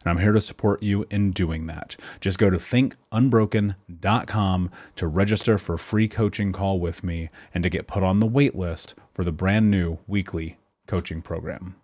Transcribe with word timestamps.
and 0.00 0.10
I'm 0.10 0.18
here 0.18 0.32
to 0.32 0.40
support 0.40 0.82
you 0.82 1.06
in 1.10 1.30
doing 1.32 1.66
that. 1.66 1.96
Just 2.20 2.38
go 2.38 2.50
to 2.50 2.58
thinkunbroken.com 2.58 4.70
to 4.96 5.06
register 5.06 5.58
for 5.58 5.74
a 5.74 5.78
free 5.78 6.08
coaching 6.08 6.52
call 6.52 6.80
with 6.80 7.04
me 7.04 7.28
and 7.54 7.62
to 7.64 7.70
get 7.70 7.86
put 7.86 8.02
on 8.02 8.20
the 8.20 8.26
wait 8.26 8.54
list 8.54 8.94
for 9.12 9.24
the 9.24 9.32
brand 9.32 9.70
new 9.70 9.98
weekly 10.06 10.58
coaching 10.86 11.22
program. 11.22 11.76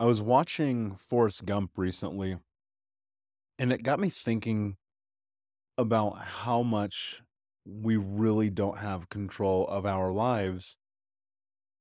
I 0.00 0.04
was 0.04 0.22
watching 0.22 0.94
Forrest 0.94 1.44
Gump 1.44 1.72
recently, 1.76 2.38
and 3.58 3.72
it 3.72 3.82
got 3.82 3.98
me 3.98 4.08
thinking 4.08 4.76
about 5.76 6.18
how 6.18 6.62
much 6.62 7.20
we 7.64 7.96
really 7.96 8.48
don't 8.48 8.78
have 8.78 9.08
control 9.08 9.66
of 9.66 9.84
our 9.84 10.12
lives 10.12 10.76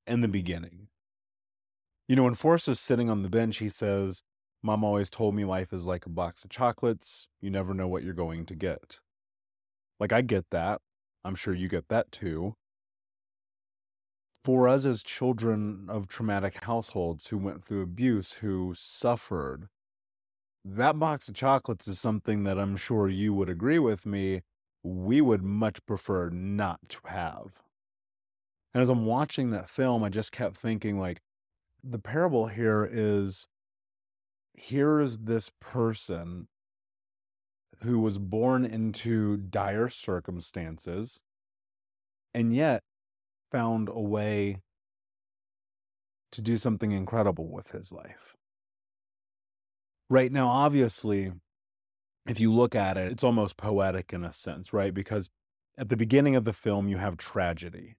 in 0.06 0.22
the 0.22 0.28
beginning. 0.28 0.87
You 2.08 2.16
know, 2.16 2.24
when 2.24 2.36
Forrest 2.36 2.70
is 2.70 2.80
sitting 2.80 3.10
on 3.10 3.22
the 3.22 3.30
bench, 3.30 3.58
he 3.58 3.68
says, 3.68 4.24
Mom 4.64 4.84
always 4.84 5.10
told 5.10 5.36
me 5.36 5.44
life 5.44 5.74
is 5.74 5.86
like 5.86 6.06
a 6.06 6.10
box 6.10 6.44
of 6.44 6.50
chocolates. 6.50 7.28
You 7.42 7.50
never 7.50 7.74
know 7.74 7.88
what 7.88 8.04
you're 8.04 8.14
going 8.14 8.46
to 8.46 8.56
get. 8.56 9.00
Like, 10.00 10.14
I 10.14 10.22
get 10.22 10.50
that. 10.52 10.82
I'm 11.26 11.36
sure 11.36 11.54
you 11.54 11.68
get 11.68 11.90
that 11.90 12.12
too. 12.12 12.56
For 14.46 14.70
us 14.70 14.86
as 14.86 15.04
children 15.04 15.88
of 15.90 16.08
traumatic 16.08 16.64
households 16.64 17.28
who 17.28 17.38
went 17.38 17.66
through 17.66 17.82
abuse, 17.82 18.36
who 18.36 18.74
suffered, 18.74 19.68
that 20.64 20.98
box 20.98 21.28
of 21.28 21.36
chocolates 21.36 21.88
is 21.88 22.00
something 22.00 22.46
that 22.46 22.58
I'm 22.58 22.78
sure 22.78 23.10
you 23.10 23.34
would 23.34 23.50
agree 23.50 23.80
with 23.80 24.06
me, 24.06 24.44
we 24.84 25.20
would 25.20 25.44
much 25.44 25.86
prefer 25.86 26.30
not 26.30 26.80
to 26.90 27.00
have. 27.06 27.62
And 28.74 28.82
as 28.82 28.90
I'm 28.90 29.06
watching 29.06 29.50
that 29.50 29.70
film, 29.70 30.04
I 30.04 30.10
just 30.10 30.32
kept 30.32 30.56
thinking, 30.56 30.98
like, 30.98 31.20
the 31.84 32.00
parable 32.00 32.48
here 32.48 32.88
is 32.90 33.48
here 34.54 35.00
is 35.00 35.20
this 35.20 35.52
person 35.62 36.48
who 37.84 38.00
was 38.00 38.18
born 38.18 38.66
into 38.66 39.38
dire 39.38 39.88
circumstances 39.88 41.22
and 42.34 42.54
yet 42.54 42.82
found 43.52 43.88
a 43.90 44.00
way 44.00 44.62
to 46.32 46.42
do 46.42 46.58
something 46.58 46.92
incredible 46.92 47.50
with 47.50 47.72
his 47.72 47.92
life. 47.92 48.36
Right 50.10 50.32
now, 50.32 50.48
obviously, 50.48 51.32
if 52.28 52.40
you 52.40 52.52
look 52.52 52.76
at 52.76 52.98
it, 52.98 53.12
it's 53.12 53.24
almost 53.24 53.58
poetic 53.58 54.12
in 54.12 54.24
a 54.24 54.32
sense, 54.32 54.74
right? 54.74 54.94
Because 54.94 55.30
at 55.78 55.90
the 55.90 55.98
beginning 55.98 56.36
of 56.36 56.44
the 56.44 56.54
film, 56.54 56.88
you 56.88 56.98
have 56.98 57.18
tragedy 57.18 57.96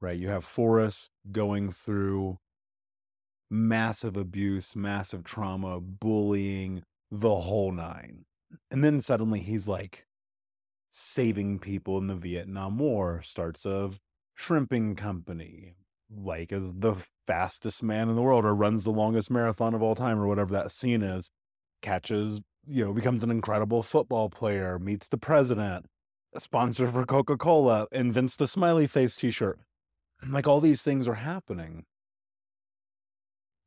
right? 0.00 0.18
You 0.18 0.28
have 0.28 0.44
Forrest 0.44 1.10
going 1.30 1.70
through 1.70 2.38
massive 3.50 4.16
abuse, 4.16 4.74
massive 4.74 5.24
trauma, 5.24 5.80
bullying, 5.80 6.82
the 7.10 7.34
whole 7.34 7.72
nine. 7.72 8.24
And 8.70 8.82
then 8.84 9.00
suddenly 9.00 9.40
he's 9.40 9.68
like 9.68 10.06
saving 10.90 11.58
people 11.58 11.98
in 11.98 12.06
the 12.06 12.14
Vietnam 12.14 12.78
War, 12.78 13.20
starts 13.22 13.66
a 13.66 13.90
shrimping 14.34 14.96
company, 14.96 15.74
like 16.10 16.52
is 16.52 16.72
the 16.72 16.96
fastest 17.26 17.82
man 17.82 18.08
in 18.08 18.16
the 18.16 18.22
world 18.22 18.44
or 18.44 18.54
runs 18.54 18.84
the 18.84 18.90
longest 18.90 19.30
marathon 19.30 19.74
of 19.74 19.82
all 19.82 19.94
time 19.94 20.18
or 20.18 20.26
whatever 20.26 20.52
that 20.52 20.70
scene 20.70 21.02
is, 21.02 21.30
catches, 21.82 22.40
you 22.66 22.84
know, 22.84 22.92
becomes 22.92 23.22
an 23.22 23.30
incredible 23.30 23.82
football 23.82 24.28
player, 24.28 24.78
meets 24.78 25.08
the 25.08 25.18
president, 25.18 25.86
a 26.34 26.40
sponsor 26.40 26.88
for 26.88 27.04
Coca-Cola, 27.04 27.86
invents 27.92 28.36
the 28.36 28.48
smiley 28.48 28.86
face 28.86 29.16
t-shirt 30.20 30.32
like 30.32 30.46
all 30.46 30.60
these 30.60 30.82
things 30.82 31.08
are 31.08 31.14
happening. 31.14 31.84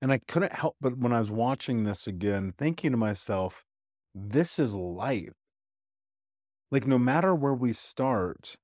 And 0.02 0.12
I 0.12 0.20
couldn't 0.20 0.54
help 0.54 0.76
but 0.80 0.98
when 0.98 1.12
I 1.12 1.20
was 1.20 1.32
watching 1.32 1.84
this 1.84 2.08
again, 2.08 2.54
thinking 2.58 2.92
to 2.92 2.98
myself, 2.98 3.64
this 4.16 4.60
is 4.60 4.76
life. 4.76 5.34
Like, 6.72 6.86
no 6.86 7.00
matter 7.00 7.34
where 7.34 7.54
we 7.54 7.74
start, 7.74 8.56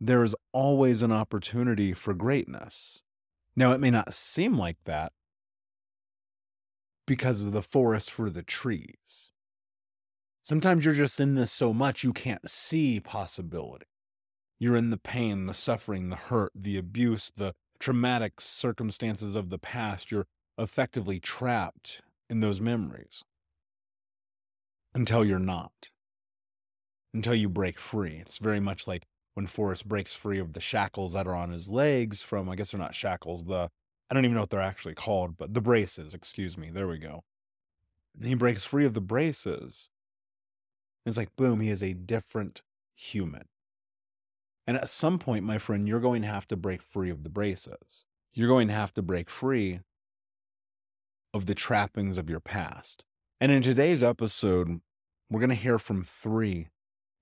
there 0.00 0.22
is 0.22 0.34
always 0.52 1.02
an 1.02 1.10
opportunity 1.10 1.92
for 1.92 2.14
greatness. 2.14 3.02
Now, 3.56 3.72
it 3.72 3.80
may 3.80 3.90
not 3.90 4.14
seem 4.14 4.56
like 4.56 4.76
that 4.84 5.12
because 7.04 7.42
of 7.42 7.52
the 7.52 7.62
forest 7.62 8.10
for 8.10 8.30
the 8.30 8.44
trees. 8.44 9.32
Sometimes 10.44 10.84
you're 10.84 10.94
just 10.94 11.18
in 11.18 11.34
this 11.34 11.50
so 11.50 11.74
much 11.74 12.04
you 12.04 12.12
can't 12.12 12.48
see 12.48 13.00
possibility. 13.00 13.87
You're 14.58 14.76
in 14.76 14.90
the 14.90 14.98
pain, 14.98 15.46
the 15.46 15.54
suffering, 15.54 16.08
the 16.08 16.16
hurt, 16.16 16.52
the 16.54 16.76
abuse, 16.76 17.30
the 17.36 17.54
traumatic 17.78 18.40
circumstances 18.40 19.36
of 19.36 19.50
the 19.50 19.58
past. 19.58 20.10
You're 20.10 20.26
effectively 20.58 21.20
trapped 21.20 22.02
in 22.28 22.40
those 22.40 22.60
memories 22.60 23.22
until 24.94 25.24
you're 25.24 25.38
not, 25.38 25.90
until 27.14 27.34
you 27.34 27.48
break 27.48 27.78
free. 27.78 28.16
It's 28.16 28.38
very 28.38 28.60
much 28.60 28.86
like 28.86 29.04
when 29.34 29.46
Forrest 29.46 29.86
breaks 29.86 30.14
free 30.14 30.40
of 30.40 30.54
the 30.54 30.60
shackles 30.60 31.12
that 31.12 31.28
are 31.28 31.34
on 31.36 31.52
his 31.52 31.68
legs 31.68 32.22
from, 32.22 32.48
I 32.50 32.56
guess 32.56 32.72
they're 32.72 32.80
not 32.80 32.94
shackles, 32.94 33.44
the, 33.44 33.70
I 34.10 34.14
don't 34.14 34.24
even 34.24 34.34
know 34.34 34.40
what 34.40 34.50
they're 34.50 34.60
actually 34.60 34.94
called, 34.94 35.36
but 35.36 35.54
the 35.54 35.60
braces, 35.60 36.14
excuse 36.14 36.58
me. 36.58 36.70
There 36.70 36.88
we 36.88 36.98
go. 36.98 37.22
He 38.20 38.34
breaks 38.34 38.64
free 38.64 38.84
of 38.84 38.94
the 38.94 39.00
braces. 39.00 39.90
It's 41.06 41.16
like, 41.16 41.36
boom, 41.36 41.60
he 41.60 41.68
is 41.68 41.82
a 41.82 41.94
different 41.94 42.62
human. 42.96 43.44
And 44.68 44.76
at 44.76 44.90
some 44.90 45.18
point, 45.18 45.46
my 45.46 45.56
friend, 45.56 45.88
you're 45.88 45.98
going 45.98 46.20
to 46.20 46.28
have 46.28 46.46
to 46.48 46.56
break 46.56 46.82
free 46.82 47.08
of 47.08 47.22
the 47.22 47.30
braces. 47.30 48.04
You're 48.34 48.48
going 48.48 48.68
to 48.68 48.74
have 48.74 48.92
to 48.94 49.02
break 49.02 49.30
free 49.30 49.80
of 51.32 51.46
the 51.46 51.54
trappings 51.54 52.18
of 52.18 52.28
your 52.28 52.38
past. 52.38 53.06
And 53.40 53.50
in 53.50 53.62
today's 53.62 54.02
episode, 54.02 54.82
we're 55.30 55.40
going 55.40 55.48
to 55.48 55.56
hear 55.56 55.78
from 55.78 56.04
three 56.04 56.68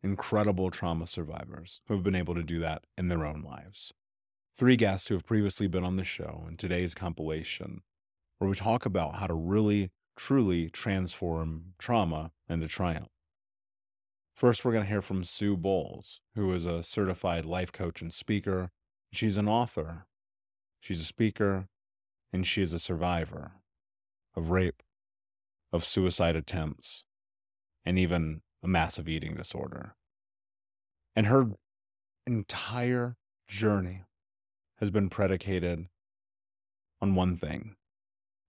incredible 0.02 0.72
trauma 0.72 1.06
survivors 1.06 1.82
who 1.87 1.94
have 1.94 2.02
been 2.02 2.16
able 2.16 2.34
to 2.34 2.43
do 2.43 2.58
that 2.58 2.82
in 2.98 3.06
their 3.06 3.25
own 3.25 3.43
lives. 3.43 3.92
Three 4.56 4.75
guests 4.75 5.06
who 5.06 5.14
have 5.14 5.25
previously 5.25 5.69
been 5.69 5.84
on 5.84 5.94
the 5.94 6.02
show 6.02 6.46
in 6.49 6.56
today's 6.56 6.96
compilation, 6.96 7.82
where 8.38 8.50
we 8.50 8.56
talk 8.56 8.84
about 8.84 9.16
how 9.16 9.28
to 9.28 9.34
really, 9.34 9.92
truly 10.16 10.69
transform 10.69 11.75
trauma 11.78 12.32
into 12.49 12.66
triumph. 12.66 13.15
First, 14.37 14.67
we're 14.67 14.73
going 14.73 14.85
to 14.85 14.91
hear 14.91 15.00
from 15.00 15.25
Sue 15.25 15.56
Bowles, 15.56 16.21
who 16.35 16.53
is 16.53 16.67
a 16.67 16.83
certified 16.83 17.47
life 17.47 17.73
coach 17.73 18.03
and 18.03 18.12
speaker. 18.12 18.71
She's 19.11 19.38
an 19.38 19.49
author, 19.49 20.05
she's 20.79 21.00
a 21.00 21.05
speaker, 21.05 21.69
and 22.35 22.47
she 22.47 22.61
is 22.61 22.75
a 22.75 22.79
survivor 22.79 23.53
of 24.35 24.50
rape, 24.50 24.83
of 25.73 25.87
suicide 25.87 26.37
attempts, 26.37 27.03
and 27.83 27.99
even 27.99 28.43
a 28.62 28.69
massive 28.69 29.09
eating 29.09 29.37
disorder. 29.37 29.94
And 31.15 31.29
her 31.29 31.53
entire 32.27 33.17
journey 33.49 34.03
has 34.81 34.91
been 34.91 35.09
predicated 35.09 35.87
on 37.00 37.15
one 37.15 37.38
thing. 37.38 37.77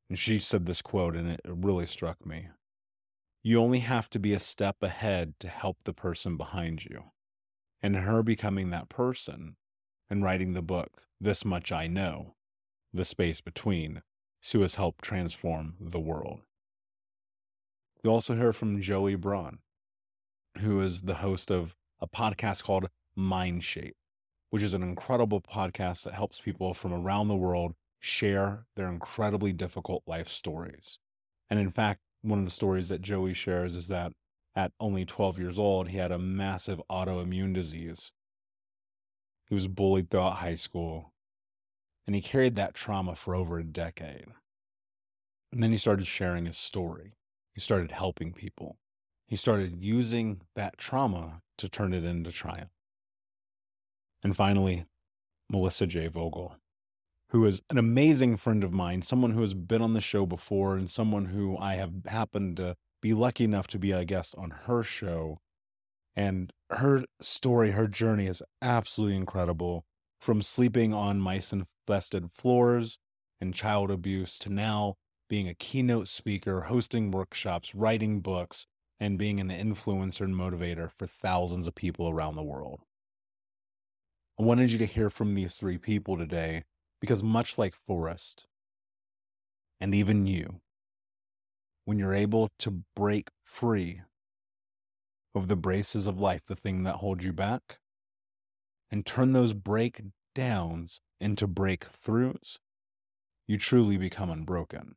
And 0.10 0.20
she 0.20 0.40
said 0.40 0.66
this 0.66 0.82
quote, 0.82 1.16
and 1.16 1.30
it 1.30 1.40
really 1.46 1.86
struck 1.86 2.26
me. 2.26 2.50
You 3.48 3.62
only 3.62 3.80
have 3.80 4.10
to 4.10 4.20
be 4.20 4.34
a 4.34 4.42
step 4.42 4.84
ahead 4.84 5.36
to 5.40 5.48
help 5.48 5.78
the 5.86 5.94
person 5.94 6.36
behind 6.36 6.84
you. 6.84 7.12
And 7.82 7.96
her 7.96 8.22
becoming 8.22 8.72
that 8.72 8.90
person 8.90 9.56
and 10.10 10.22
writing 10.22 10.52
the 10.52 10.62
book, 10.62 11.04
This 11.22 11.46
Much 11.46 11.72
I 11.72 11.88
Know, 11.88 12.36
The 12.94 13.06
Space 13.06 13.40
Between, 13.40 14.02
Sue 14.42 14.64
has 14.64 14.76
helped 14.76 15.02
transform 15.02 15.76
the 15.80 16.02
world. 16.02 16.42
You 18.04 18.10
also 18.10 18.36
hear 18.36 18.52
from 18.52 18.82
Joey 18.82 19.16
Braun, 19.16 19.60
who 20.58 20.82
is 20.82 21.04
the 21.04 21.16
host 21.16 21.50
of 21.50 21.74
a 22.02 22.08
podcast 22.08 22.66
called 22.66 22.90
Mindshape, 23.18 23.96
which 24.50 24.62
is 24.62 24.74
an 24.74 24.84
incredible 24.84 25.40
podcast 25.40 26.04
that 26.04 26.16
helps 26.16 26.42
people 26.42 26.74
from 26.74 26.92
around 26.92 27.30
the 27.30 27.36
world 27.38 27.76
share 28.02 28.66
their 28.76 28.90
incredibly 28.90 29.54
difficult 29.54 30.04
life 30.06 30.28
stories. 30.28 31.00
And 31.50 31.62
in 31.62 31.72
fact, 31.72 32.02
one 32.22 32.40
of 32.40 32.46
the 32.46 32.52
stories 32.52 32.90
that 32.90 33.02
Joey 33.02 33.34
shares 33.34 33.76
is 33.76 33.88
that 33.88 34.12
at 34.56 34.72
only 34.80 35.06
12 35.06 35.40
years 35.40 35.60
old, 35.60 35.90
he 35.90 35.98
had 35.98 36.12
a 36.12 36.18
massive 36.18 36.82
autoimmune 36.90 37.54
disease. 37.54 38.12
He 39.48 39.56
was 39.56 39.68
bullied 39.68 40.10
throughout 40.10 40.38
high 40.38 40.56
school, 40.56 41.14
and 42.06 42.16
he 42.16 42.22
carried 42.22 42.56
that 42.56 42.74
trauma 42.74 43.16
for 43.16 43.36
over 43.36 43.60
a 43.60 43.64
decade. 43.64 44.26
And 45.52 45.64
then 45.64 45.72
he 45.72 45.78
started 45.78 46.08
sharing 46.08 46.46
his 46.46 46.58
story. 46.58 47.14
He 47.54 47.62
started 47.62 47.92
helping 47.92 48.34
people. 48.34 48.78
He 49.28 49.36
started 49.36 49.84
using 49.84 50.42
that 50.56 50.78
trauma 50.78 51.42
to 51.58 51.70
turn 51.70 51.94
it 51.94 52.04
into 52.04 52.32
triumph. 52.32 52.72
And 54.24 54.36
finally, 54.36 54.86
Mallissa 55.52 55.88
J. 55.88 56.08
Vogel, 56.08 56.58
who 57.30 57.46
is 57.46 57.62
an 57.70 57.78
amazing 57.78 58.38
friend 58.38 58.64
of 58.64 58.72
mine, 58.72 59.02
someone 59.02 59.32
who 59.32 59.42
has 59.42 59.54
been 59.54 59.82
on 59.82 59.94
the 59.94 60.02
show 60.02 60.26
before, 60.26 60.76
and 60.76 60.90
someone 60.90 61.26
who 61.26 61.58
I 61.58 61.76
have 61.76 61.92
happened 62.06 62.58
to 62.58 62.76
be 63.02 63.14
lucky 63.14 63.44
enough 63.44 63.68
to 63.68 63.80
be 63.80 63.92
a 63.92 64.06
guest 64.06 64.34
on 64.38 64.52
her 64.66 64.84
show. 64.84 65.40
And 66.16 66.52
her 66.72 67.04
story, 67.22 67.72
her 67.72 67.88
journey 67.88 68.28
is 68.28 68.42
absolutely 68.62 69.18
incredible. 69.18 69.86
From 70.20 70.42
sleeping 70.42 70.94
on 70.94 71.20
mice 71.20 71.54
infested 71.54 72.32
floors 72.32 72.98
and 73.40 73.54
child 73.54 73.92
abuse 73.92 74.40
to 74.40 74.50
now 74.50 74.96
being 75.30 75.48
a 75.48 75.54
keynote 75.54 76.08
speaker, 76.08 76.62
hosting 76.62 77.12
workshops, 77.12 77.76
writing 77.76 78.22
books, 78.22 78.66
and 79.00 79.18
being 79.18 79.40
an 79.40 79.50
influencer 79.50 80.22
and 80.22 80.34
motivator 80.34 80.90
for 80.92 81.06
thousands 81.06 81.68
of 81.68 81.76
people 81.76 82.10
around 82.10 82.36
the 82.36 82.44
world. 82.44 82.82
I 84.40 84.44
wanted 84.44 84.72
you 84.72 84.78
to 84.80 84.86
hear 84.86 85.10
from 85.10 85.36
these 85.36 85.56
three 85.56 85.78
people 85.78 86.18
today 86.18 86.64
because, 87.00 87.24
much 87.24 87.58
like 87.58 87.76
Forrest, 87.76 88.48
and 89.80 89.94
even 89.94 90.26
you, 90.26 90.62
when 91.86 92.00
you're 92.00 92.14
able 92.14 92.50
to 92.60 92.84
break 92.96 93.30
free 93.44 94.02
of 95.36 95.48
the 95.48 95.56
braces 95.56 96.08
of 96.08 96.20
life, 96.20 96.42
the 96.48 96.56
thing 96.56 96.84
that 96.84 96.96
holds 96.96 97.24
you 97.24 97.32
back, 97.32 97.80
and 98.90 99.06
turn 99.06 99.34
those 99.34 99.54
breakdowns 99.54 101.02
into 101.20 101.48
breakthroughs, 101.48 102.58
you 103.48 103.58
truly 103.58 103.98
become 103.98 104.30
unbroken. 104.30 104.96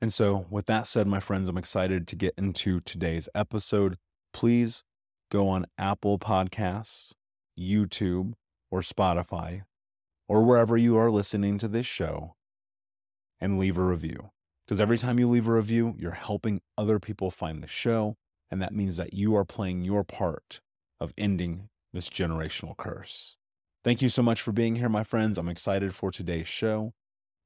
And 0.00 0.12
so, 0.12 0.46
with 0.48 0.66
that 0.66 0.86
said, 0.86 1.08
my 1.08 1.18
friends, 1.18 1.48
I'm 1.48 1.58
excited 1.58 2.06
to 2.08 2.16
get 2.16 2.34
into 2.38 2.80
today's 2.80 3.28
episode. 3.34 3.96
Please 4.32 4.84
go 5.30 5.48
on 5.48 5.66
Apple 5.76 6.18
Podcasts, 6.18 7.14
YouTube, 7.58 8.34
or 8.70 8.80
Spotify, 8.80 9.62
or 10.28 10.44
wherever 10.44 10.76
you 10.76 10.96
are 10.96 11.10
listening 11.10 11.58
to 11.58 11.68
this 11.68 11.86
show, 11.86 12.36
and 13.40 13.58
leave 13.58 13.78
a 13.78 13.84
review. 13.84 14.30
Because 14.66 14.80
every 14.80 14.98
time 14.98 15.18
you 15.18 15.28
leave 15.28 15.48
a 15.48 15.52
review, 15.52 15.94
you're 15.98 16.12
helping 16.12 16.60
other 16.76 16.98
people 16.98 17.30
find 17.30 17.62
the 17.62 17.68
show. 17.68 18.16
And 18.50 18.60
that 18.62 18.74
means 18.74 18.96
that 18.96 19.14
you 19.14 19.34
are 19.34 19.44
playing 19.44 19.82
your 19.84 20.04
part 20.04 20.60
of 21.00 21.12
ending 21.16 21.68
this 21.92 22.08
generational 22.08 22.76
curse. 22.76 23.36
Thank 23.84 24.02
you 24.02 24.08
so 24.08 24.22
much 24.22 24.42
for 24.42 24.52
being 24.52 24.76
here, 24.76 24.88
my 24.88 25.04
friends. 25.04 25.38
I'm 25.38 25.48
excited 25.48 25.94
for 25.94 26.10
today's 26.10 26.48
show. 26.48 26.92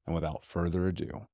And 0.05 0.15
without 0.15 0.45
further 0.45 0.87
ado, 0.87 1.27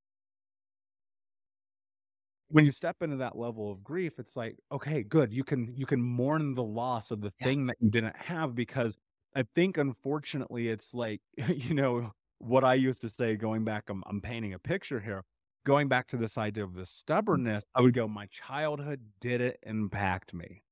when 2.50 2.66
you 2.66 2.72
step 2.72 3.02
into 3.02 3.18
that 3.18 3.38
level 3.38 3.72
of 3.72 3.84
grief 3.84 4.20
it's 4.20 4.36
like 4.36 4.58
okay 4.72 5.04
good 5.04 5.32
you 5.34 5.44
can 5.44 5.74
you 5.76 5.86
can 5.86 6.02
mourn 6.02 6.54
the 6.56 6.64
loss 6.64 7.12
of 7.12 7.22
the 7.22 7.32
Yeah. 7.40 7.50
thing 7.50 7.68
that 7.68 7.78
you 7.80 7.90
didn't 7.90 8.16
have 8.16 8.56
because 8.56 8.98
i 9.36 9.44
think 9.56 9.78
unfortunately 9.78 10.68
it's 10.70 10.94
like 10.94 11.22
you 11.50 11.74
know 11.74 12.12
what 12.40 12.64
i 12.64 12.74
used 12.74 13.02
to 13.02 13.10
say 13.10 13.36
going 13.36 13.64
back 13.64 13.90
i'm, 13.90 14.04
I'm 14.08 14.22
painting 14.22 14.54
a 14.54 14.60
picture 14.60 15.00
here 15.02 15.24
going 15.66 15.88
back 15.88 16.08
to 16.10 16.18
this 16.18 16.38
idea 16.38 16.64
of 16.64 16.74
the 16.74 16.86
stubbornness 16.86 17.64
i 17.76 17.82
would 17.82 17.94
go 17.94 18.08
my 18.08 18.28
childhood 18.28 19.12
didn't 19.20 19.58
impact 19.64 20.34
me 20.34 20.64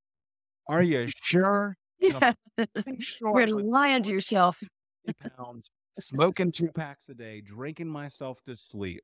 are 0.67 0.83
you 0.83 1.07
sure 1.07 1.75
Yeah. 1.99 2.21
sure 2.99 3.23
You're 3.31 3.47
lying 3.47 4.03
to 4.03 4.11
yourself. 4.11 4.63
pounds 5.37 5.69
smoking 5.99 6.51
two 6.51 6.71
packs 6.71 7.09
a 7.09 7.13
day 7.15 7.41
drinking 7.41 7.87
myself 7.87 8.41
to 8.43 8.55
sleep 8.55 9.03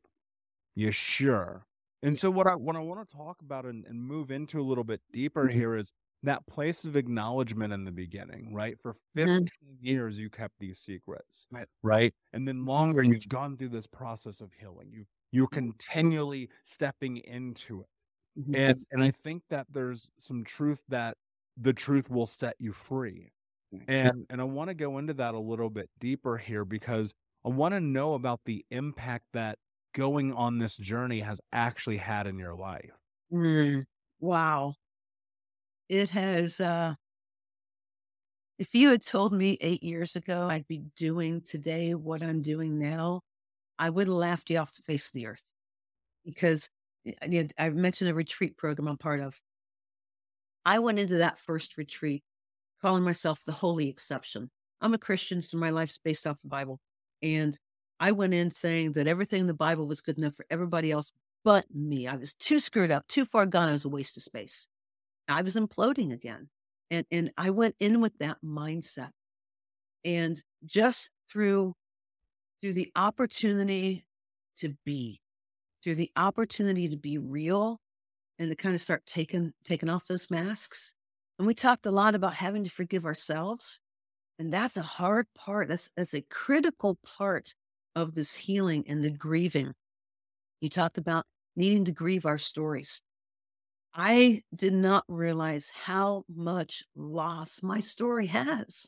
you 0.76 0.92
sure 0.92 1.66
and 2.04 2.20
so 2.20 2.32
what 2.32 2.48
i 2.48 2.56
what 2.56 2.76
i 2.76 2.80
want 2.80 3.08
to 3.10 3.16
talk 3.18 3.42
about 3.42 3.66
and, 3.66 3.86
and 3.86 4.04
move 4.04 4.32
into 4.32 4.60
a 4.60 4.64
little 4.64 4.84
bit 4.86 5.02
deeper 5.12 5.50
Mhm. 5.50 5.50
here 5.50 5.76
is 5.76 5.94
that 6.24 6.46
place 6.48 6.86
of 6.86 6.96
acknowledgement 6.96 7.74
in 7.74 7.84
the 7.86 7.92
beginning 7.92 8.54
right? 8.54 8.80
For 8.82 8.96
Mhm. 9.16 9.52
15 9.58 9.78
years 9.82 10.20
you 10.20 10.30
kept 10.30 10.56
these 10.60 10.80
secrets 10.80 11.48
Right. 11.52 11.68
right? 11.84 12.14
And 12.34 12.48
then 12.48 12.66
longer 12.66 13.04
you've 13.04 13.28
gone 13.30 13.58
through 13.58 13.70
this 13.70 13.88
process 13.88 14.42
of 14.42 14.54
healing. 14.54 14.92
You 14.94 15.06
you're 15.32 15.48
continually 15.50 16.50
stepping 16.64 17.18
into 17.18 17.82
it. 17.82 17.88
Mhm. 18.36 18.58
and 18.58 18.86
and 18.92 19.04
i 19.04 19.12
think 19.12 19.44
that 19.50 19.68
there's 19.72 20.10
some 20.20 20.44
truth 20.44 20.84
that 20.90 21.18
the 21.58 21.74
truth 21.74 22.10
will 22.10 22.28
set 22.28 22.56
you 22.60 22.74
free. 22.74 23.32
And 23.88 24.26
and 24.30 24.42
i 24.42 24.46
want 24.46 24.70
to 24.70 24.76
go 24.76 24.98
into 25.00 25.14
that 25.16 25.34
a 25.36 25.40
little 25.40 25.70
bit 25.72 25.90
deeper 26.00 26.38
here 26.38 26.66
because 26.66 27.14
i 27.46 27.50
want 27.50 27.74
to 27.74 27.82
know 27.82 28.14
about 28.16 28.42
the 28.46 28.66
impact 28.72 29.26
that 29.34 29.60
going 29.96 30.34
on 30.34 30.60
this 30.60 30.78
journey 30.78 31.22
has 31.22 31.42
actually 31.54 31.98
had 31.98 32.28
in 32.28 32.38
your 32.40 32.56
life. 32.56 32.92
Mm, 33.32 33.86
wow. 34.20 34.76
It 35.90 36.10
has, 36.12 36.60
uh, 36.60 36.96
if 38.58 38.74
you 38.74 38.90
had 38.90 39.04
told 39.04 39.34
me 39.34 39.58
eight 39.62 39.84
years 39.84 40.16
ago 40.16 40.48
I'd 40.50 40.68
be 40.68 40.84
doing 40.96 41.42
today 41.42 41.94
what 41.94 42.24
I'm 42.24 42.42
doing 42.42 42.80
now, 42.80 43.22
I 43.80 43.90
would 43.90 44.08
have 44.08 44.16
laughed 44.16 44.50
you 44.50 44.58
off 44.60 44.74
the 44.74 44.84
face 44.84 45.08
of 45.08 45.14
the 45.14 45.28
earth. 45.28 45.50
Because 46.26 46.70
you 47.04 47.14
know, 47.44 47.48
I 47.58 47.70
mentioned 47.70 48.10
a 48.10 48.14
retreat 48.14 48.58
program 48.58 48.88
I'm 48.88 48.98
part 48.98 49.20
of. 49.20 49.40
I 50.66 50.80
went 50.80 51.00
into 51.00 51.18
that 51.18 51.40
first 51.40 51.78
retreat 51.78 52.24
calling 52.82 53.04
myself 53.04 53.40
the 53.46 53.52
holy 53.52 53.90
exception. 53.90 54.50
I'm 54.82 54.94
a 54.94 54.98
Christian, 54.98 55.42
so 55.42 55.58
my 55.58 55.70
life's 55.70 56.00
based 56.04 56.28
off 56.28 56.42
the 56.42 56.48
Bible. 56.48 56.80
And 57.22 57.58
I 58.00 58.12
went 58.12 58.34
in 58.34 58.52
saying 58.52 58.94
that 58.94 59.08
everything 59.08 59.42
in 59.42 59.48
the 59.48 59.54
Bible 59.54 59.88
was 59.88 60.02
good 60.02 60.18
enough 60.18 60.36
for 60.36 60.46
everybody 60.50 60.92
else 60.92 61.12
but 61.44 61.66
me. 61.74 62.08
I 62.08 62.16
was 62.16 62.34
too 62.34 62.60
screwed 62.60 62.92
up, 62.92 63.06
too 63.08 63.26
far 63.26 63.46
gone. 63.46 63.70
I 63.70 63.74
was 63.74 63.86
a 63.86 63.90
waste 63.90 64.18
of 64.18 64.24
space. 64.24 64.68
I 65.28 65.42
was 65.42 65.56
imploding 65.56 66.14
again. 66.14 66.50
And, 66.92 67.06
and 67.12 67.32
I 67.38 67.50
went 67.50 67.76
in 67.80 68.02
with 68.02 68.18
that 68.20 68.38
mindset. 68.44 69.10
And 70.06 70.42
just 70.66 71.10
through 71.30 71.74
through 72.62 72.74
the 72.74 72.92
opportunity 72.96 74.06
to 74.58 74.74
be, 74.86 75.20
through 75.84 75.96
the 75.96 76.12
opportunity 76.16 76.88
to 76.88 76.96
be 76.96 77.18
real 77.18 77.82
and 78.40 78.50
to 78.50 78.56
kind 78.56 78.74
of 78.74 78.82
start 78.82 79.06
taking 79.06 79.52
taking 79.64 79.90
off 79.90 80.06
those 80.06 80.32
masks. 80.32 80.94
And 81.38 81.48
we 81.48 81.54
talked 81.54 81.86
a 81.86 81.92
lot 81.92 82.16
about 82.16 82.36
having 82.36 82.64
to 82.64 82.70
forgive 82.70 83.06
ourselves. 83.06 83.80
And 84.40 84.52
that's 84.52 84.78
a 84.78 84.82
hard 84.82 85.28
part. 85.36 85.68
That's 85.68 85.90
that's 85.96 86.14
a 86.14 86.22
critical 86.30 86.98
part 87.06 87.54
of 87.96 88.16
this 88.16 88.34
healing 88.34 88.84
and 88.88 89.02
the 89.02 89.12
grieving. 89.12 89.74
You 90.62 90.70
talked 90.70 90.98
about 90.98 91.26
needing 91.56 91.86
to 91.86 91.92
grieve 91.92 92.26
our 92.26 92.38
stories. 92.38 93.02
I 93.96 94.44
did 94.56 94.74
not 94.74 95.06
realize 95.08 95.70
how 95.70 96.26
much 96.28 96.84
loss 96.96 97.62
my 97.62 97.80
story 97.80 98.28
has. 98.28 98.88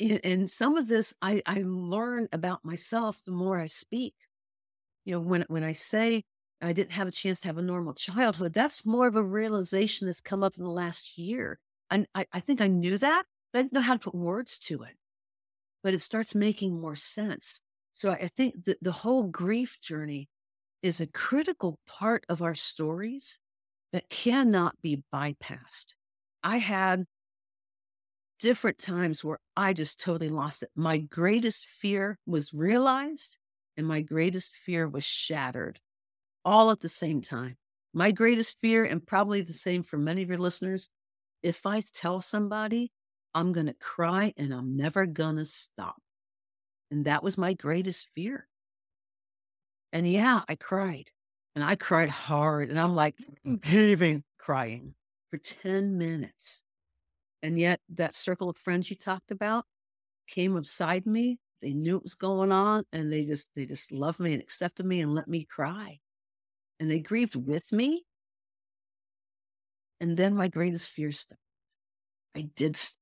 And, 0.00 0.50
some 0.50 0.76
of 0.76 0.86
this 0.88 1.14
I, 1.22 1.42
I 1.46 1.62
learn 1.64 2.28
about 2.32 2.64
myself 2.64 3.22
the 3.24 3.32
more 3.32 3.58
I 3.58 3.66
speak. 3.66 4.14
You 5.04 5.14
know, 5.14 5.20
when 5.20 5.44
when 5.48 5.64
I 5.64 5.72
say 5.72 6.24
I 6.62 6.72
didn't 6.72 6.92
have 6.92 7.08
a 7.08 7.12
chance 7.12 7.40
to 7.40 7.48
have 7.48 7.58
a 7.58 7.62
normal 7.62 7.94
childhood, 7.94 8.52
that's 8.52 8.86
more 8.86 9.06
of 9.06 9.16
a 9.16 9.24
realization 9.24 10.06
that's 10.06 10.20
come 10.20 10.42
up 10.42 10.56
in 10.56 10.64
the 10.64 10.70
last 10.70 11.18
year. 11.18 11.58
And 11.90 12.06
I, 12.14 12.26
I 12.32 12.40
think 12.40 12.60
I 12.60 12.68
knew 12.68 12.98
that, 12.98 13.24
but 13.52 13.58
I 13.60 13.62
didn't 13.62 13.72
know 13.74 13.80
how 13.80 13.94
to 13.94 13.98
put 14.00 14.14
words 14.14 14.58
to 14.60 14.82
it. 14.82 14.96
But 15.82 15.94
it 15.94 16.02
starts 16.02 16.34
making 16.34 16.80
more 16.80 16.96
sense. 16.96 17.60
So 17.94 18.10
I 18.12 18.28
think 18.28 18.64
that 18.64 18.78
the 18.82 18.92
whole 18.92 19.24
grief 19.24 19.80
journey 19.80 20.28
is 20.82 21.00
a 21.00 21.06
critical 21.08 21.80
part 21.86 22.24
of 22.28 22.42
our 22.42 22.54
stories 22.54 23.40
that 23.92 24.08
cannot 24.08 24.80
be 24.82 25.02
bypassed. 25.12 25.94
I 26.42 26.58
had 26.58 27.04
different 28.38 28.78
times 28.78 29.24
where 29.24 29.38
I 29.56 29.72
just 29.72 30.00
totally 30.00 30.30
lost 30.30 30.62
it. 30.62 30.70
My 30.76 30.98
greatest 30.98 31.66
fear 31.66 32.18
was 32.26 32.52
realized 32.52 33.36
and 33.76 33.86
my 33.86 34.00
greatest 34.00 34.54
fear 34.56 34.88
was 34.88 35.04
shattered 35.04 35.80
all 36.44 36.70
at 36.70 36.80
the 36.80 36.88
same 36.88 37.20
time. 37.20 37.56
My 37.94 38.12
greatest 38.12 38.58
fear, 38.60 38.84
and 38.84 39.04
probably 39.04 39.40
the 39.40 39.52
same 39.52 39.82
for 39.82 39.96
many 39.96 40.22
of 40.22 40.28
your 40.28 40.38
listeners, 40.38 40.90
if 41.42 41.64
I 41.66 41.80
tell 41.94 42.20
somebody, 42.20 42.92
I'm 43.34 43.52
going 43.52 43.66
to 43.66 43.74
cry 43.74 44.32
and 44.36 44.52
I'm 44.52 44.76
never 44.76 45.06
going 45.06 45.36
to 45.36 45.44
stop. 45.44 45.96
And 46.90 47.04
that 47.06 47.22
was 47.22 47.38
my 47.38 47.54
greatest 47.54 48.08
fear. 48.14 48.46
And 49.92 50.06
yeah, 50.06 50.42
I 50.48 50.54
cried 50.54 51.10
and 51.58 51.68
I 51.68 51.74
cried 51.74 52.08
hard. 52.08 52.70
And 52.70 52.78
I'm 52.78 52.94
like 52.94 53.16
mm. 53.44 53.64
heaving 53.64 54.22
crying 54.38 54.94
for 55.28 55.38
10 55.38 55.98
minutes. 55.98 56.62
And 57.42 57.58
yet 57.58 57.80
that 57.96 58.14
circle 58.14 58.48
of 58.48 58.56
friends 58.56 58.88
you 58.88 58.94
talked 58.94 59.32
about 59.32 59.64
came 60.28 60.54
beside 60.54 61.04
me. 61.04 61.40
They 61.60 61.72
knew 61.72 61.94
what 61.94 62.04
was 62.04 62.14
going 62.14 62.52
on 62.52 62.84
and 62.92 63.12
they 63.12 63.24
just 63.24 63.50
they 63.56 63.66
just 63.66 63.90
loved 63.90 64.20
me 64.20 64.34
and 64.34 64.40
accepted 64.40 64.86
me 64.86 65.00
and 65.00 65.16
let 65.16 65.26
me 65.26 65.46
cry. 65.46 65.98
And 66.78 66.88
they 66.88 67.00
grieved 67.00 67.34
with 67.34 67.72
me. 67.72 68.04
And 70.00 70.16
then 70.16 70.36
my 70.36 70.46
greatest 70.46 70.90
fear 70.90 71.10
stopped. 71.10 71.40
I 72.36 72.42
did 72.54 72.76
st- 72.76 73.00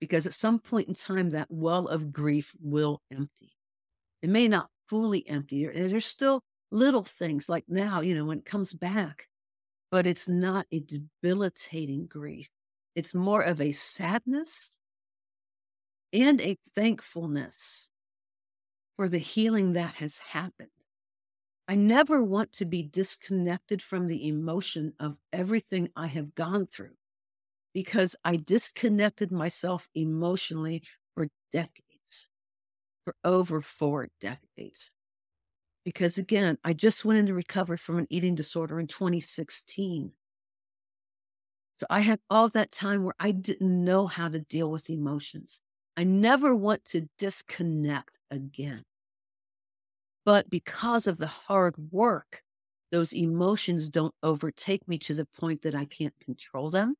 because 0.00 0.24
at 0.24 0.32
some 0.32 0.60
point 0.60 0.88
in 0.88 0.94
time 0.94 1.28
that 1.32 1.48
well 1.50 1.88
of 1.88 2.10
grief 2.10 2.54
will 2.58 3.02
empty. 3.12 3.52
It 4.22 4.30
may 4.30 4.48
not 4.48 4.70
fully 4.88 5.28
empty. 5.28 5.66
There's 5.66 6.06
still 6.06 6.42
little 6.70 7.04
things 7.04 7.48
like 7.48 7.64
now, 7.68 8.00
you 8.00 8.14
know, 8.14 8.24
when 8.24 8.38
it 8.38 8.44
comes 8.44 8.72
back, 8.72 9.28
but 9.90 10.06
it's 10.06 10.28
not 10.28 10.66
a 10.72 10.80
debilitating 10.80 12.06
grief. 12.06 12.48
It's 12.94 13.14
more 13.14 13.42
of 13.42 13.60
a 13.60 13.72
sadness 13.72 14.80
and 16.12 16.40
a 16.40 16.56
thankfulness 16.74 17.90
for 18.96 19.08
the 19.08 19.18
healing 19.18 19.74
that 19.74 19.94
has 19.96 20.18
happened. 20.18 20.70
I 21.68 21.74
never 21.74 22.22
want 22.22 22.52
to 22.52 22.64
be 22.64 22.82
disconnected 22.82 23.82
from 23.82 24.06
the 24.06 24.28
emotion 24.28 24.94
of 25.00 25.16
everything 25.32 25.90
I 25.96 26.06
have 26.06 26.34
gone 26.34 26.66
through 26.66 26.94
because 27.74 28.16
I 28.24 28.36
disconnected 28.36 29.32
myself 29.32 29.88
emotionally 29.94 30.82
for 31.14 31.28
decades, 31.52 32.28
for 33.04 33.14
over 33.24 33.60
four 33.60 34.08
decades. 34.20 34.94
Because 35.86 36.18
again, 36.18 36.58
I 36.64 36.72
just 36.72 37.04
went 37.04 37.20
into 37.20 37.32
recovery 37.32 37.76
from 37.76 37.98
an 37.98 38.08
eating 38.10 38.34
disorder 38.34 38.80
in 38.80 38.88
2016. 38.88 40.12
So 41.78 41.86
I 41.88 42.00
had 42.00 42.18
all 42.28 42.48
that 42.48 42.72
time 42.72 43.04
where 43.04 43.14
I 43.20 43.30
didn't 43.30 43.84
know 43.84 44.08
how 44.08 44.28
to 44.28 44.40
deal 44.40 44.68
with 44.68 44.90
emotions. 44.90 45.62
I 45.96 46.02
never 46.02 46.56
want 46.56 46.84
to 46.86 47.08
disconnect 47.18 48.18
again. 48.32 48.82
But 50.24 50.50
because 50.50 51.06
of 51.06 51.18
the 51.18 51.28
hard 51.28 51.76
work, 51.92 52.42
those 52.90 53.14
emotions 53.14 53.88
don't 53.88 54.14
overtake 54.24 54.88
me 54.88 54.98
to 54.98 55.14
the 55.14 55.24
point 55.24 55.62
that 55.62 55.76
I 55.76 55.84
can't 55.84 56.18
control 56.18 56.68
them. 56.68 56.96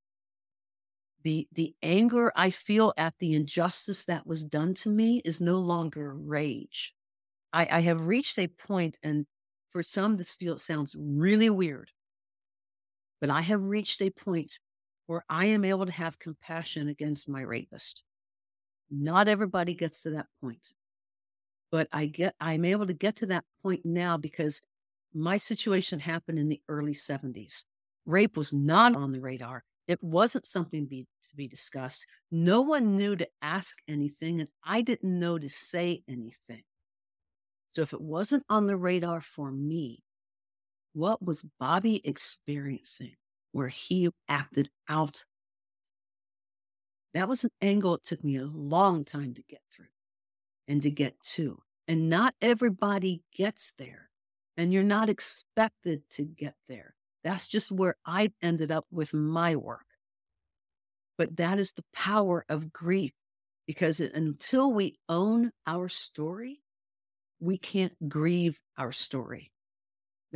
The, 1.24 1.48
the 1.50 1.74
anger 1.82 2.32
I 2.36 2.50
feel 2.50 2.94
at 2.96 3.18
the 3.18 3.34
injustice 3.34 4.04
that 4.04 4.28
was 4.28 4.44
done 4.44 4.74
to 4.74 4.88
me 4.88 5.22
is 5.24 5.40
no 5.40 5.58
longer 5.58 6.14
rage. 6.14 6.95
I, 7.56 7.66
I 7.70 7.80
have 7.80 8.02
reached 8.02 8.38
a 8.38 8.48
point, 8.48 8.98
and 9.02 9.24
for 9.70 9.82
some, 9.82 10.18
this 10.18 10.34
feels 10.34 10.62
sounds 10.62 10.94
really 10.94 11.48
weird, 11.48 11.90
but 13.18 13.30
I 13.30 13.40
have 13.40 13.62
reached 13.62 14.02
a 14.02 14.10
point 14.10 14.58
where 15.06 15.24
I 15.30 15.46
am 15.46 15.64
able 15.64 15.86
to 15.86 15.92
have 15.92 16.18
compassion 16.18 16.88
against 16.88 17.30
my 17.30 17.40
rapist. 17.40 18.02
Not 18.90 19.26
everybody 19.26 19.72
gets 19.72 20.02
to 20.02 20.10
that 20.10 20.26
point, 20.42 20.74
but 21.70 21.88
I 21.94 22.04
get 22.04 22.34
I'm 22.40 22.66
able 22.66 22.86
to 22.88 22.92
get 22.92 23.16
to 23.16 23.26
that 23.26 23.44
point 23.62 23.86
now 23.86 24.18
because 24.18 24.60
my 25.14 25.38
situation 25.38 25.98
happened 25.98 26.38
in 26.38 26.50
the 26.50 26.60
early 26.68 26.92
70s. 26.92 27.64
Rape 28.04 28.36
was 28.36 28.52
not 28.52 28.94
on 28.94 29.12
the 29.12 29.20
radar. 29.20 29.64
It 29.88 30.02
wasn't 30.02 30.44
something 30.44 30.84
be, 30.84 31.06
to 31.30 31.36
be 31.36 31.48
discussed. 31.48 32.06
No 32.30 32.60
one 32.60 32.96
knew 32.96 33.16
to 33.16 33.28
ask 33.40 33.78
anything, 33.88 34.40
and 34.40 34.50
I 34.62 34.82
didn't 34.82 35.18
know 35.18 35.38
to 35.38 35.48
say 35.48 36.02
anything. 36.06 36.62
So 37.76 37.82
if 37.82 37.92
it 37.92 38.00
wasn't 38.00 38.42
on 38.48 38.64
the 38.64 38.76
radar 38.76 39.20
for 39.20 39.50
me, 39.52 40.02
what 40.94 41.22
was 41.22 41.44
Bobby 41.60 42.00
experiencing? 42.04 43.14
where 43.56 43.68
he 43.68 44.10
acted 44.28 44.68
out. 44.86 45.24
That 47.14 47.26
was 47.26 47.42
an 47.42 47.50
angle 47.62 47.94
it 47.94 48.04
took 48.04 48.22
me 48.22 48.36
a 48.36 48.44
long 48.44 49.02
time 49.02 49.32
to 49.32 49.42
get 49.48 49.62
through 49.74 49.86
and 50.68 50.82
to 50.82 50.90
get 50.90 51.18
to. 51.36 51.62
And 51.88 52.10
not 52.10 52.34
everybody 52.42 53.22
gets 53.34 53.72
there. 53.78 54.10
And 54.58 54.74
you're 54.74 54.82
not 54.82 55.08
expected 55.08 56.02
to 56.10 56.22
get 56.24 56.54
there. 56.68 56.94
That's 57.24 57.46
just 57.46 57.72
where 57.72 57.96
I 58.04 58.30
ended 58.42 58.70
up 58.70 58.84
with 58.90 59.14
my 59.14 59.56
work. 59.56 59.86
But 61.16 61.38
that 61.38 61.58
is 61.58 61.72
the 61.72 61.84
power 61.94 62.44
of 62.50 62.74
grief 62.74 63.12
because 63.66 64.00
until 64.00 64.70
we 64.70 64.98
own 65.08 65.50
our 65.66 65.88
story, 65.88 66.60
we 67.40 67.58
can't 67.58 67.94
grieve 68.08 68.60
our 68.78 68.92
story 68.92 69.50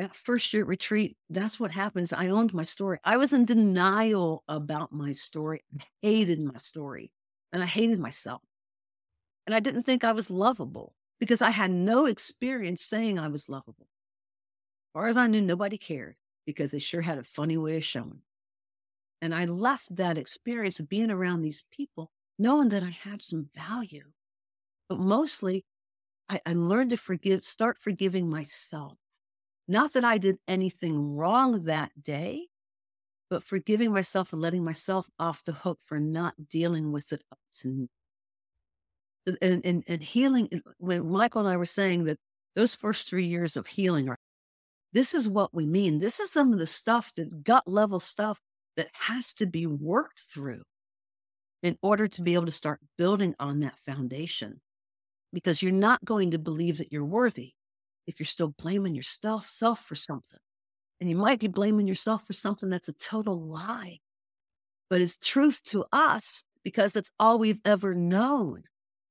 that 0.01 0.17
first 0.17 0.53
year 0.53 0.65
retreat, 0.65 1.17
that's 1.29 1.59
what 1.61 1.71
happens. 1.71 2.13
I 2.13 2.29
owned 2.29 2.55
my 2.55 2.63
story. 2.63 2.99
I 3.05 3.17
was 3.17 3.33
in 3.33 3.45
denial 3.45 4.45
about 4.49 4.93
my 4.93 5.13
story. 5.13 5.63
I 5.79 5.85
hated 6.03 6.41
my 6.41 6.57
story 6.57 7.11
and 7.53 7.63
I 7.63 7.67
hated 7.67 7.99
myself. 7.99 8.43
And 9.47 9.55
I 9.55 9.61
didn't 9.61 9.83
think 9.83 10.03
I 10.03 10.13
was 10.13 10.31
lovable 10.31 10.95
because 11.19 11.43
I 11.43 11.51
had 11.51 11.71
no 11.71 12.07
experience 12.07 12.83
saying 12.83 13.19
I 13.19 13.29
was 13.29 13.49
lovable. 13.49 13.89
As 14.89 14.93
far 14.95 15.09
as 15.09 15.17
I 15.17 15.27
knew, 15.27 15.41
nobody 15.41 15.77
cared 15.77 16.17
because 16.47 16.71
they 16.71 16.79
sure 16.79 17.03
had 17.03 17.19
a 17.19 17.25
funny 17.25 17.57
way 17.57 17.77
of 17.77 17.85
showing. 17.85 18.23
And 19.21 19.35
I 19.35 19.45
left 19.45 19.95
that 19.97 20.17
experience 20.17 20.81
of 20.81 20.89
being 20.89 21.11
around 21.11 21.43
these 21.43 21.65
people 21.71 22.11
knowing 22.39 22.71
that 22.71 22.83
I 22.83 22.89
had 22.89 23.23
some 23.23 23.51
value. 23.55 24.05
But 24.89 24.99
mostly, 24.99 25.67
I, 26.31 26.41
I 26.47 26.55
learned 26.55 26.91
to 26.93 26.99
forgive, 26.99 27.45
start 27.45 27.79
forgiving 27.79 28.31
myself 28.31 28.99
not 29.69 29.93
that 29.95 30.05
I 30.05 30.19
did 30.19 30.39
anything 30.49 31.17
wrong 31.17 31.65
that 31.65 31.93
day, 32.03 32.49
but 33.31 33.45
forgiving 33.45 33.93
myself 33.93 34.33
and 34.33 34.43
letting 34.43 34.65
myself 34.65 35.09
off 35.19 35.45
the 35.45 35.53
hook 35.53 35.79
for 35.85 36.01
not 36.01 36.35
dealing 36.49 36.93
with 36.93 37.13
it 37.13 37.23
up 37.33 37.39
to. 37.61 37.89
And, 39.43 39.65
and, 39.65 39.85
and 39.89 40.03
healing, 40.03 40.49
when 40.79 41.09
Michael 41.11 41.43
and 41.43 41.51
I 41.51 41.57
were 41.57 41.67
saying 41.67 42.05
that 42.05 42.19
those 42.57 42.75
first 42.75 43.09
three 43.09 43.27
years 43.27 43.57
of 43.57 43.67
healing 43.69 44.09
are, 44.09 44.19
this 44.93 45.15
is 45.15 45.29
what 45.29 45.55
we 45.55 45.67
mean. 45.67 46.01
This 46.01 46.21
is 46.21 46.33
some 46.33 46.53
of 46.53 46.59
the 46.59 46.67
stuff, 46.67 47.13
the 47.15 47.27
gut 47.27 47.69
level 47.69 48.01
stuff 48.01 48.41
that 48.77 48.89
has 48.93 49.35
to 49.35 49.47
be 49.47 49.67
worked 49.67 50.23
through. 50.33 50.63
in 51.63 51.77
order 51.83 52.09
to 52.09 52.23
be 52.23 52.35
able 52.35 52.47
to 52.47 52.53
start 52.53 52.81
building 52.97 53.35
on 53.39 53.61
that 53.61 53.79
foundation. 53.87 54.61
Because 55.33 55.63
you're 55.63 55.73
not 55.73 56.05
going 56.05 56.33
to 56.33 56.39
believe 56.39 56.79
that 56.79 56.93
you're 56.93 57.05
worthy 57.05 57.53
if 58.07 58.19
you're 58.19 58.27
still 58.27 58.55
blaming 58.59 58.95
yourself 58.95 59.49
self 59.49 59.85
for 59.85 59.95
something. 59.95 60.41
And 61.01 61.09
you 61.09 61.17
might 61.17 61.41
be 61.41 61.47
blaming 61.47 61.87
yourself 61.87 62.27
for 62.27 62.33
something 62.33 62.69
that's 62.69 62.89
a 62.89 62.93
total 62.93 63.41
lie, 63.41 63.99
but 64.91 65.01
it's 65.01 65.17
truth 65.17 65.63
to 65.67 65.85
us 65.93 66.43
because 66.63 66.93
that's 66.93 67.11
all 67.19 67.39
we've 67.39 67.61
ever 67.65 67.95
known 67.95 68.65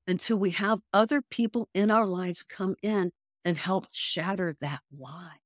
until 0.07 0.37
we 0.37 0.51
have 0.51 0.79
other 0.93 1.21
people 1.29 1.69
in 1.73 1.89
our 1.89 2.05
lives 2.05 2.43
come 2.43 2.75
in 2.83 3.11
and 3.45 3.57
help 3.57 3.87
shatter 3.91 4.55
that 4.61 4.81
lie 4.95 5.37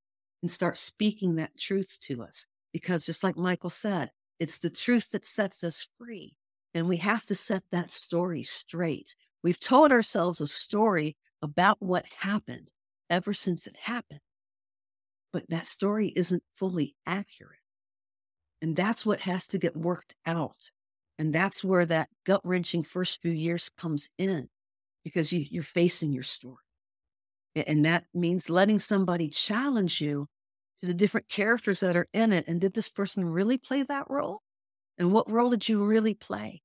and 0.42 0.50
start 0.50 0.76
speaking 0.76 1.36
that 1.36 1.56
truth 1.58 1.98
to 2.02 2.22
us. 2.22 2.46
Because 2.72 3.06
just 3.06 3.22
like 3.22 3.36
Michael 3.36 3.70
said, 3.70 4.10
it's 4.40 4.58
the 4.58 4.70
truth 4.70 5.10
that 5.12 5.24
sets 5.26 5.62
us 5.64 5.86
free. 5.98 6.34
And 6.74 6.88
we 6.88 6.96
have 6.98 7.24
to 7.26 7.34
set 7.34 7.62
that 7.70 7.92
story 7.92 8.42
straight. 8.42 9.14
We've 9.44 9.60
told 9.60 9.92
ourselves 9.92 10.40
a 10.40 10.46
story 10.46 11.16
about 11.42 11.76
what 11.78 12.06
happened 12.18 12.72
ever 13.10 13.34
since 13.34 13.66
it 13.66 13.76
happened. 13.76 14.20
But 15.34 15.48
that 15.50 15.66
story 15.66 16.14
isn't 16.16 16.42
fully 16.54 16.96
accurate. 17.06 17.58
And 18.62 18.74
that's 18.74 19.04
what 19.04 19.20
has 19.20 19.46
to 19.48 19.58
get 19.58 19.76
worked 19.76 20.14
out. 20.24 20.70
And 21.18 21.32
that's 21.32 21.62
where 21.62 21.84
that 21.84 22.08
gut 22.24 22.40
wrenching 22.42 22.82
first 22.82 23.20
few 23.20 23.32
years 23.32 23.70
comes 23.76 24.08
in 24.16 24.48
because 25.04 25.30
you, 25.30 25.44
you're 25.50 25.62
facing 25.62 26.12
your 26.12 26.22
story. 26.22 26.64
And 27.54 27.84
that 27.84 28.04
means 28.14 28.48
letting 28.48 28.80
somebody 28.80 29.28
challenge 29.28 30.00
you 30.00 30.26
to 30.80 30.86
the 30.86 30.94
different 30.94 31.28
characters 31.28 31.80
that 31.80 31.96
are 31.96 32.08
in 32.14 32.32
it. 32.32 32.46
And 32.48 32.62
did 32.62 32.72
this 32.72 32.88
person 32.88 33.24
really 33.26 33.58
play 33.58 33.82
that 33.82 34.06
role? 34.08 34.40
And 34.96 35.12
what 35.12 35.30
role 35.30 35.50
did 35.50 35.68
you 35.68 35.84
really 35.84 36.14
play? 36.14 36.62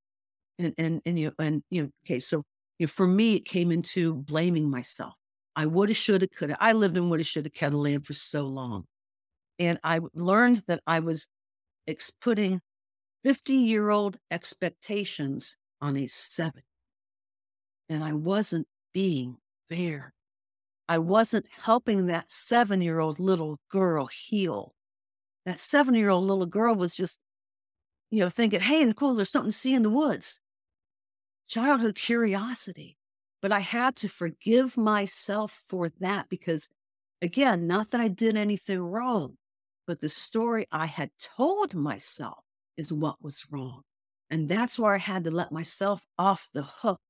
And 0.58 0.74
and 0.78 1.02
and 1.06 1.20
you 1.20 1.32
and 1.38 1.64
you 1.70 1.92
okay, 2.06 2.20
so 2.20 2.44
for 2.88 3.08
me, 3.08 3.36
it 3.36 3.46
came 3.46 3.72
into 3.72 4.16
blaming 4.16 4.70
myself. 4.70 5.14
I 5.56 5.66
woulda, 5.66 5.94
shoulda, 5.94 6.28
coulda. 6.28 6.58
I 6.60 6.74
lived 6.74 6.96
in 6.96 7.10
woulda, 7.10 7.24
shoulda, 7.24 7.50
coulda 7.50 7.78
land 7.78 8.06
for 8.06 8.14
so 8.14 8.44
long. 8.44 8.86
And 9.58 9.78
I 9.84 10.00
learned 10.14 10.64
that 10.68 10.82
I 10.88 11.00
was 11.00 11.28
ex- 11.88 12.12
putting 12.22 12.62
50 13.24 13.54
year 13.54 13.90
old 13.90 14.18
expectations 14.32 15.58
on 15.82 15.98
a 15.98 16.08
seven. 16.08 16.62
And 17.90 18.04
I 18.04 18.14
wasn't 18.14 18.68
being 18.94 19.38
fair. 19.70 20.14
I 20.88 20.98
wasn't 21.00 21.46
helping 21.52 22.08
that 22.08 22.32
seven 22.32 22.82
year 22.82 23.00
old 23.00 23.20
little 23.20 23.60
girl 23.70 24.08
heal. 24.08 24.74
That 25.46 25.60
seven 25.60 25.94
year 25.96 26.10
old 26.10 26.26
little 26.26 26.46
girl 26.46 26.76
was 26.76 26.96
just, 26.96 27.20
you 28.12 28.20
know, 28.20 28.30
thinking, 28.30 28.62
hey, 28.62 28.86
Nicole, 28.86 29.14
there's 29.14 29.32
something 29.32 29.52
to 29.52 29.58
see 29.58 29.74
in 29.74 29.82
the 29.82 29.90
woods. 29.90 30.40
Childhood 31.50 31.96
curiosity. 31.96 32.96
But 33.42 33.52
I 33.52 33.60
had 33.60 33.96
to 33.98 34.08
forgive 34.10 34.78
myself 34.78 35.64
for 35.68 35.90
that 36.00 36.30
because, 36.30 36.70
again, 37.22 37.68
not 37.68 37.92
that 37.92 38.02
I 38.02 38.08
did 38.08 38.38
anything 38.38 38.80
wrong, 38.80 39.38
but 39.88 40.00
the 40.00 40.10
story 40.10 40.68
I 40.72 40.86
had 40.86 41.12
told 41.20 41.74
myself 41.74 42.44
is 42.78 42.94
what 42.94 43.22
was 43.22 43.48
wrong. 43.52 43.82
And 44.30 44.48
that's 44.48 44.78
where 44.78 44.94
I 44.94 45.00
had 45.00 45.24
to 45.24 45.32
let 45.32 45.52
myself 45.52 46.06
off 46.18 46.50
the 46.54 46.64
hook 46.64 47.02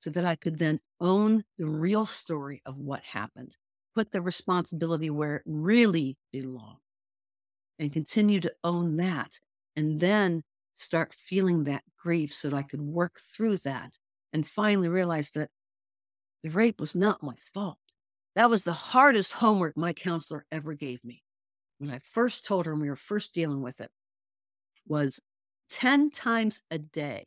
so 0.00 0.10
that 0.10 0.24
I 0.24 0.36
could 0.36 0.58
then 0.58 0.80
own 1.00 1.44
the 1.58 1.66
real 1.66 2.06
story 2.06 2.62
of 2.66 2.76
what 2.78 3.02
happened, 3.02 3.56
put 3.94 4.12
the 4.12 4.22
responsibility 4.22 5.10
where 5.10 5.36
it 5.36 5.42
really 5.46 6.16
belonged, 6.32 6.78
and 7.78 7.92
continue 7.92 8.40
to 8.40 8.54
own 8.64 8.96
that. 8.98 9.40
And 9.74 10.00
then 10.00 10.44
start 10.76 11.14
feeling 11.14 11.64
that 11.64 11.82
grief 11.98 12.32
so 12.32 12.50
that 12.50 12.56
I 12.56 12.62
could 12.62 12.80
work 12.80 13.18
through 13.34 13.56
that 13.58 13.98
and 14.32 14.46
finally 14.46 14.88
realize 14.88 15.30
that 15.30 15.50
the 16.42 16.50
rape 16.50 16.80
was 16.80 16.94
not 16.94 17.22
my 17.22 17.34
fault. 17.52 17.78
That 18.34 18.50
was 18.50 18.64
the 18.64 18.72
hardest 18.72 19.32
homework 19.32 19.76
my 19.76 19.92
counselor 19.92 20.44
ever 20.52 20.74
gave 20.74 21.02
me. 21.02 21.22
When 21.78 21.90
I 21.90 21.98
first 22.00 22.46
told 22.46 22.66
her 22.66 22.72
when 22.72 22.82
we 22.82 22.90
were 22.90 22.96
first 22.96 23.34
dealing 23.34 23.62
with 23.62 23.80
it, 23.80 23.90
was 24.86 25.20
10 25.70 26.10
times 26.10 26.62
a 26.70 26.78
day, 26.78 27.26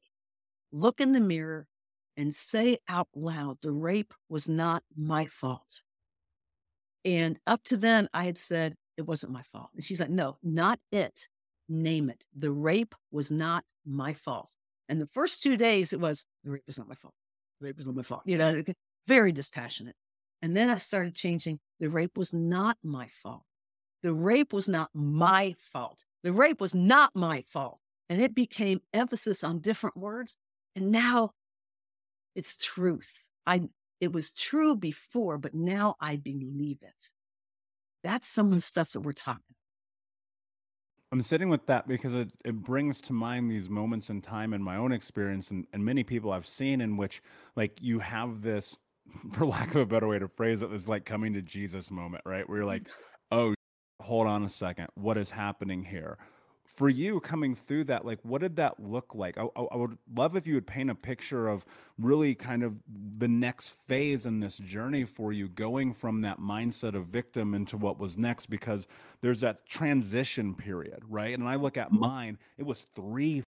look 0.72 1.02
in 1.02 1.12
the 1.12 1.20
mirror 1.20 1.68
and 2.16 2.34
say 2.34 2.78
out 2.88 3.08
loud, 3.16 3.58
the 3.62 3.72
rape 3.72 4.14
was 4.30 4.48
not 4.48 4.84
my 4.96 5.26
fault. 5.26 5.82
And 7.06 7.40
up 7.48 7.64
to 7.66 7.78
then, 7.78 8.08
I 8.14 8.26
had 8.26 8.38
said 8.38 8.76
it 8.98 9.08
wasn't 9.08 9.32
my 9.32 9.44
fault. 9.52 9.70
And 9.74 9.84
she's 9.84 10.00
like, 10.00 10.10
no, 10.10 10.38
not 10.44 10.80
it. 10.92 11.28
Name 11.70 12.10
it. 12.10 12.26
The 12.36 12.52
rape 12.52 12.96
was 13.12 13.32
not 13.32 13.64
my 13.86 14.14
fault. 14.14 14.52
And 14.90 15.00
the 15.00 15.08
first 15.08 15.44
two 15.44 15.56
days, 15.56 15.94
it 15.94 16.00
was 16.00 16.26
the 16.44 16.52
rape 16.52 16.64
was 16.66 16.78
not 16.78 16.90
my 16.90 16.96
fault. 16.96 17.14
The 17.62 17.68
rape 17.68 17.78
was 17.78 17.86
not 17.86 17.96
my 17.96 18.04
fault. 18.04 18.24
You 18.26 18.38
know, 18.38 18.64
very 19.08 19.32
dispassionate. 19.32 19.96
And 20.42 20.58
then 20.58 20.70
I 20.70 20.78
started 20.78 21.16
changing. 21.16 21.60
The 21.80 21.90
rape 21.90 22.18
was 22.18 22.34
not 22.34 22.78
my 22.84 23.08
fault. 23.22 23.44
The 24.02 24.14
rape 24.14 24.54
was 24.54 24.68
not 24.68 24.90
my 24.94 25.56
fault. 25.60 26.04
The 26.24 26.34
rape 26.34 26.60
was 26.60 26.74
not 26.74 27.12
my 27.14 27.44
fault. 27.48 27.80
And 28.10 28.22
it 28.22 28.34
became 28.34 28.82
emphasis 28.94 29.44
on 29.44 29.60
different 29.60 29.96
words. 29.96 30.38
And 30.76 30.92
now 30.92 31.32
it's 32.36 32.58
truth. 32.58 33.14
I 33.46 33.64
it 34.00 34.14
was 34.14 34.32
true 34.32 34.76
before, 34.76 35.38
but 35.38 35.54
now 35.54 35.96
I 36.00 36.16
believe 36.16 36.80
it. 36.82 37.12
That's 38.02 38.30
some 38.30 38.48
of 38.48 38.56
the 38.56 38.62
stuff 38.62 38.92
that 38.94 39.02
we're 39.02 39.12
talking. 39.12 39.56
I'm 41.12 41.22
sitting 41.22 41.50
with 41.50 41.66
that 41.66 41.88
because 41.88 42.14
it, 42.14 42.32
it 42.46 42.56
brings 42.56 43.02
to 43.02 43.14
mind 43.14 43.50
these 43.50 43.68
moments 43.68 44.10
in 44.10 44.22
time 44.22 44.54
in 44.54 44.62
my 44.62 44.76
own 44.76 44.92
experience 44.92 45.50
and, 45.50 45.66
and 45.74 45.84
many 45.84 46.04
people 46.04 46.32
I've 46.32 46.46
seen 46.46 46.82
in 46.82 46.98
which 46.98 47.24
like 47.56 47.80
you 47.82 48.00
have 48.00 48.42
this, 48.42 48.78
for 49.34 49.46
lack 49.46 49.70
of 49.72 49.82
a 49.82 49.86
better 49.86 50.08
way 50.08 50.20
to 50.20 50.28
phrase 50.28 50.62
it, 50.62 50.72
this 50.72 50.88
like 50.88 51.06
coming 51.06 51.34
to 51.34 51.42
Jesus 51.42 51.90
moment, 51.90 52.24
right? 52.26 52.48
Where 52.48 52.60
you're 52.60 52.68
like, 52.68 52.84
mm-hmm. 52.84 53.40
oh, 53.40 53.54
hold 54.02 54.28
on 54.28 54.44
a 54.44 54.50
second, 54.50 54.88
what 54.96 55.18
is 55.18 55.32
happening 55.32 55.84
here? 55.84 56.18
For 56.70 56.88
you 56.88 57.20
coming 57.20 57.56
through 57.56 57.84
that, 57.86 58.06
like, 58.06 58.20
what 58.24 58.42
did 58.42 58.56
that 58.58 58.80
look 58.80 59.16
like? 59.16 59.38
I, 59.38 59.48
I, 59.56 59.76
would 59.76 59.98
love 60.16 60.36
if 60.36 60.46
you 60.46 60.54
would 60.54 60.68
paint 60.68 60.90
a 60.90 60.96
picture 60.96 61.48
of 61.48 61.66
really 61.98 62.36
kind 62.36 62.64
of 62.64 62.76
the 63.18 63.28
next 63.28 63.74
phase 63.88 64.26
in 64.26 64.40
this 64.40 64.58
journey 64.60 65.04
for 65.04 65.34
you, 65.34 65.50
going 65.50 65.94
from 65.94 66.22
that 66.22 66.40
mindset 66.40 66.94
of 66.94 67.08
victim 67.08 67.54
into 67.54 67.76
what 67.76 68.00
was 68.00 68.18
next, 68.18 68.46
because 68.46 68.88
there's 69.22 69.42
that 69.42 69.66
transition 69.66 70.54
period, 70.54 71.02
right? 71.10 71.38
And 71.38 71.48
I 71.48 71.56
look 71.56 71.76
at 71.76 71.88
mm-hmm. 71.88 72.00
mine, 72.00 72.38
it 72.58 72.66
was 72.66 72.86
three 72.96 73.44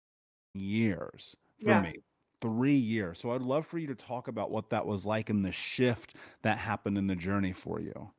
years 0.53 1.35
for 1.61 1.71
yeah. 1.71 1.81
me 1.81 1.95
three 2.39 2.75
years. 2.75 3.19
So 3.19 3.31
I'd 3.31 3.41
love 3.41 3.65
for 3.65 3.79
you 3.79 3.87
to 3.87 3.95
talk 3.95 4.27
about 4.27 4.51
what 4.51 4.69
that 4.69 4.85
was 4.85 5.05
like 5.07 5.29
and 5.29 5.43
the 5.43 5.51
shift 5.51 6.15
that 6.43 6.59
happened 6.59 6.97
in 6.97 7.07
the 7.07 7.15
journey 7.15 7.51
for 7.51 7.81
you. 7.81 8.11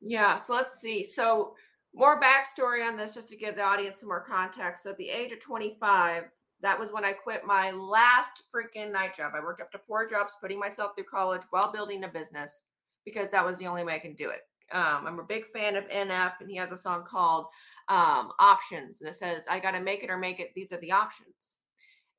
Yeah. 0.00 0.36
So 0.36 0.54
let's 0.54 0.78
see. 0.78 1.02
So 1.02 1.54
more 1.96 2.20
backstory 2.20 2.86
on 2.86 2.96
this 2.96 3.14
just 3.14 3.28
to 3.30 3.36
give 3.36 3.56
the 3.56 3.62
audience 3.62 4.00
some 4.00 4.10
more 4.10 4.20
context. 4.20 4.82
So 4.82 4.90
at 4.90 4.98
the 4.98 5.08
age 5.08 5.32
of 5.32 5.40
25, 5.40 6.24
that 6.60 6.78
was 6.78 6.92
when 6.92 7.04
I 7.04 7.12
quit 7.12 7.46
my 7.46 7.70
last 7.70 8.42
freaking 8.54 8.92
night 8.92 9.16
job. 9.16 9.32
I 9.34 9.40
worked 9.40 9.62
up 9.62 9.72
to 9.72 9.80
four 9.86 10.06
jobs, 10.06 10.36
putting 10.40 10.58
myself 10.58 10.92
through 10.94 11.04
college 11.04 11.42
while 11.50 11.72
building 11.72 12.04
a 12.04 12.08
business 12.08 12.64
because 13.04 13.30
that 13.30 13.44
was 13.44 13.56
the 13.56 13.66
only 13.66 13.82
way 13.82 13.94
I 13.94 13.98
can 13.98 14.14
do 14.14 14.28
it. 14.28 14.40
Um, 14.72 15.06
I'm 15.06 15.18
a 15.20 15.24
big 15.24 15.44
fan 15.54 15.76
of 15.76 15.88
NF, 15.88 16.32
and 16.40 16.50
he 16.50 16.56
has 16.56 16.72
a 16.72 16.76
song 16.76 17.04
called 17.04 17.46
um, 17.88 18.32
Options, 18.40 19.00
and 19.00 19.08
it 19.08 19.14
says, 19.14 19.46
I 19.48 19.60
got 19.60 19.70
to 19.70 19.80
make 19.80 20.02
it 20.02 20.10
or 20.10 20.18
make 20.18 20.40
it. 20.40 20.52
These 20.54 20.72
are 20.72 20.80
the 20.80 20.92
options. 20.92 21.60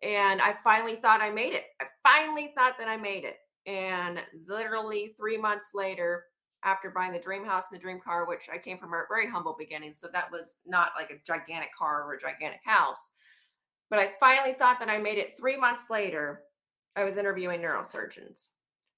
And 0.01 0.41
I 0.41 0.55
finally 0.63 0.95
thought 0.95 1.21
I 1.21 1.29
made 1.29 1.53
it. 1.53 1.65
I 1.81 1.85
finally 2.07 2.53
thought 2.55 2.75
that 2.79 2.87
I 2.87 2.97
made 2.97 3.25
it. 3.25 3.35
And 3.65 4.19
literally 4.47 5.13
three 5.17 5.37
months 5.37 5.71
later, 5.73 6.23
after 6.63 6.89
buying 6.89 7.13
the 7.13 7.19
dream 7.19 7.45
house 7.45 7.65
and 7.69 7.79
the 7.79 7.81
dream 7.81 7.99
car, 8.03 8.27
which 8.27 8.49
I 8.51 8.57
came 8.57 8.77
from 8.77 8.93
a 8.93 9.03
very 9.07 9.29
humble 9.29 9.55
beginning. 9.57 9.93
So 9.93 10.07
that 10.11 10.31
was 10.31 10.55
not 10.65 10.91
like 10.97 11.11
a 11.11 11.21
gigantic 11.25 11.69
car 11.77 12.03
or 12.03 12.13
a 12.13 12.19
gigantic 12.19 12.61
house. 12.65 13.11
But 13.89 13.99
I 13.99 14.11
finally 14.19 14.53
thought 14.53 14.79
that 14.79 14.89
I 14.89 14.97
made 14.97 15.17
it 15.17 15.37
three 15.37 15.57
months 15.57 15.85
later. 15.89 16.41
I 16.95 17.03
was 17.03 17.17
interviewing 17.17 17.61
neurosurgeons. 17.61 18.49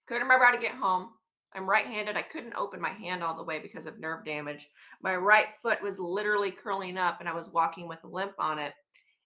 Couldn't 0.08 0.24
remember 0.24 0.46
how 0.46 0.52
to 0.52 0.58
get 0.58 0.74
home. 0.74 1.10
I'm 1.54 1.70
right 1.70 1.86
handed. 1.86 2.16
I 2.16 2.22
couldn't 2.22 2.56
open 2.56 2.80
my 2.80 2.90
hand 2.90 3.24
all 3.24 3.36
the 3.36 3.44
way 3.44 3.60
because 3.60 3.86
of 3.86 4.00
nerve 4.00 4.24
damage. 4.24 4.70
My 5.02 5.16
right 5.16 5.48
foot 5.62 5.82
was 5.82 6.00
literally 6.00 6.52
curling 6.52 6.98
up 6.98 7.20
and 7.20 7.28
I 7.28 7.34
was 7.34 7.52
walking 7.52 7.88
with 7.88 8.04
a 8.04 8.08
limp 8.08 8.34
on 8.40 8.60
it. 8.60 8.74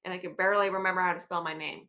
And 0.06 0.14
I 0.14 0.18
could 0.18 0.38
barely 0.38 0.70
remember 0.70 1.02
how 1.02 1.14
to 1.14 1.20
spell 1.20 1.44
my 1.44 1.54
name. 1.54 1.88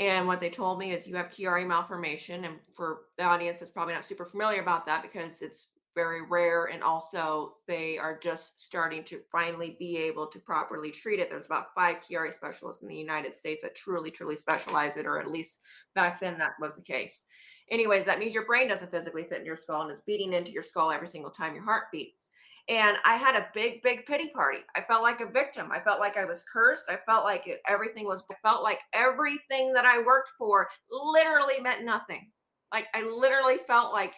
And 0.00 0.26
what 0.26 0.40
they 0.40 0.50
told 0.50 0.78
me 0.78 0.92
is 0.92 1.06
you 1.06 1.16
have 1.16 1.30
Chiari 1.30 1.66
malformation. 1.66 2.44
And 2.44 2.56
for 2.74 3.02
the 3.16 3.24
audience 3.24 3.60
that's 3.60 3.70
probably 3.70 3.94
not 3.94 4.04
super 4.04 4.24
familiar 4.24 4.60
about 4.60 4.86
that 4.86 5.02
because 5.02 5.40
it's 5.40 5.68
very 5.94 6.22
rare. 6.22 6.66
And 6.66 6.82
also, 6.82 7.54
they 7.68 7.98
are 7.98 8.18
just 8.18 8.60
starting 8.60 9.04
to 9.04 9.20
finally 9.30 9.76
be 9.78 9.96
able 9.96 10.26
to 10.26 10.40
properly 10.40 10.90
treat 10.90 11.20
it. 11.20 11.30
There's 11.30 11.46
about 11.46 11.74
five 11.74 11.98
Chiari 12.00 12.32
specialists 12.34 12.82
in 12.82 12.88
the 12.88 12.96
United 12.96 13.34
States 13.34 13.62
that 13.62 13.76
truly, 13.76 14.10
truly 14.10 14.36
specialize 14.36 14.96
it, 14.96 15.06
or 15.06 15.20
at 15.20 15.30
least 15.30 15.58
back 15.94 16.18
then 16.18 16.36
that 16.38 16.54
was 16.60 16.74
the 16.74 16.82
case. 16.82 17.26
Anyways, 17.70 18.04
that 18.04 18.18
means 18.18 18.34
your 18.34 18.44
brain 18.44 18.68
doesn't 18.68 18.90
physically 18.90 19.24
fit 19.24 19.40
in 19.40 19.46
your 19.46 19.56
skull 19.56 19.82
and 19.82 19.90
is 19.90 20.02
beating 20.02 20.32
into 20.32 20.52
your 20.52 20.62
skull 20.62 20.90
every 20.90 21.08
single 21.08 21.30
time 21.30 21.54
your 21.54 21.64
heart 21.64 21.84
beats. 21.92 22.30
And 22.68 22.96
I 23.04 23.16
had 23.16 23.36
a 23.36 23.48
big, 23.52 23.82
big 23.82 24.06
pity 24.06 24.30
party. 24.30 24.60
I 24.74 24.80
felt 24.80 25.02
like 25.02 25.20
a 25.20 25.26
victim. 25.26 25.70
I 25.70 25.80
felt 25.80 26.00
like 26.00 26.16
I 26.16 26.24
was 26.24 26.44
cursed. 26.50 26.88
I 26.88 26.98
felt 27.04 27.24
like 27.24 27.46
it, 27.46 27.60
everything 27.68 28.06
was, 28.06 28.24
I 28.30 28.34
felt 28.42 28.62
like 28.62 28.80
everything 28.94 29.72
that 29.74 29.84
I 29.84 29.98
worked 29.98 30.30
for 30.38 30.68
literally 30.90 31.60
meant 31.60 31.84
nothing. 31.84 32.30
Like 32.72 32.86
I 32.94 33.02
literally 33.02 33.58
felt 33.66 33.92
like 33.92 34.14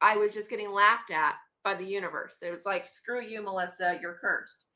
I 0.00 0.16
was 0.16 0.34
just 0.34 0.50
getting 0.50 0.72
laughed 0.72 1.12
at 1.12 1.36
by 1.62 1.74
the 1.74 1.84
universe. 1.84 2.36
It 2.42 2.50
was 2.50 2.66
like, 2.66 2.90
screw 2.90 3.22
you, 3.22 3.42
Mallissa, 3.42 4.00
you're 4.02 4.18
cursed. 4.20 4.66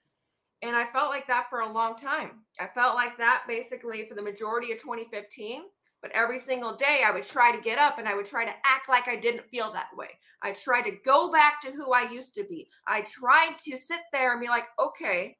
And 0.62 0.74
I 0.74 0.86
felt 0.92 1.10
like 1.10 1.26
that 1.26 1.46
for 1.50 1.60
a 1.60 1.72
long 1.72 1.96
time. 1.96 2.30
I 2.60 2.68
felt 2.68 2.94
like 2.94 3.18
that 3.18 3.44
basically 3.46 4.06
for 4.06 4.14
the 4.14 4.22
majority 4.22 4.72
of 4.72 4.78
2015. 4.78 5.62
But 6.00 6.12
every 6.12 6.38
single 6.38 6.76
day, 6.76 7.02
I 7.04 7.10
would 7.10 7.24
try 7.24 7.54
to 7.54 7.60
get 7.60 7.78
up 7.78 7.98
and 7.98 8.08
I 8.08 8.14
would 8.14 8.26
try 8.26 8.44
to 8.44 8.54
act 8.64 8.88
like 8.88 9.08
I 9.08 9.16
didn't 9.16 9.48
feel 9.50 9.72
that 9.72 9.88
way. 9.96 10.08
I 10.42 10.52
tried 10.52 10.82
to 10.82 10.96
go 11.04 11.32
back 11.32 11.60
to 11.62 11.72
who 11.72 11.92
I 11.92 12.10
used 12.10 12.34
to 12.34 12.44
be. 12.44 12.68
I 12.86 13.02
tried 13.02 13.56
to 13.66 13.76
sit 13.76 14.00
there 14.12 14.32
and 14.32 14.40
be 14.40 14.48
like, 14.48 14.64
okay, 14.78 15.36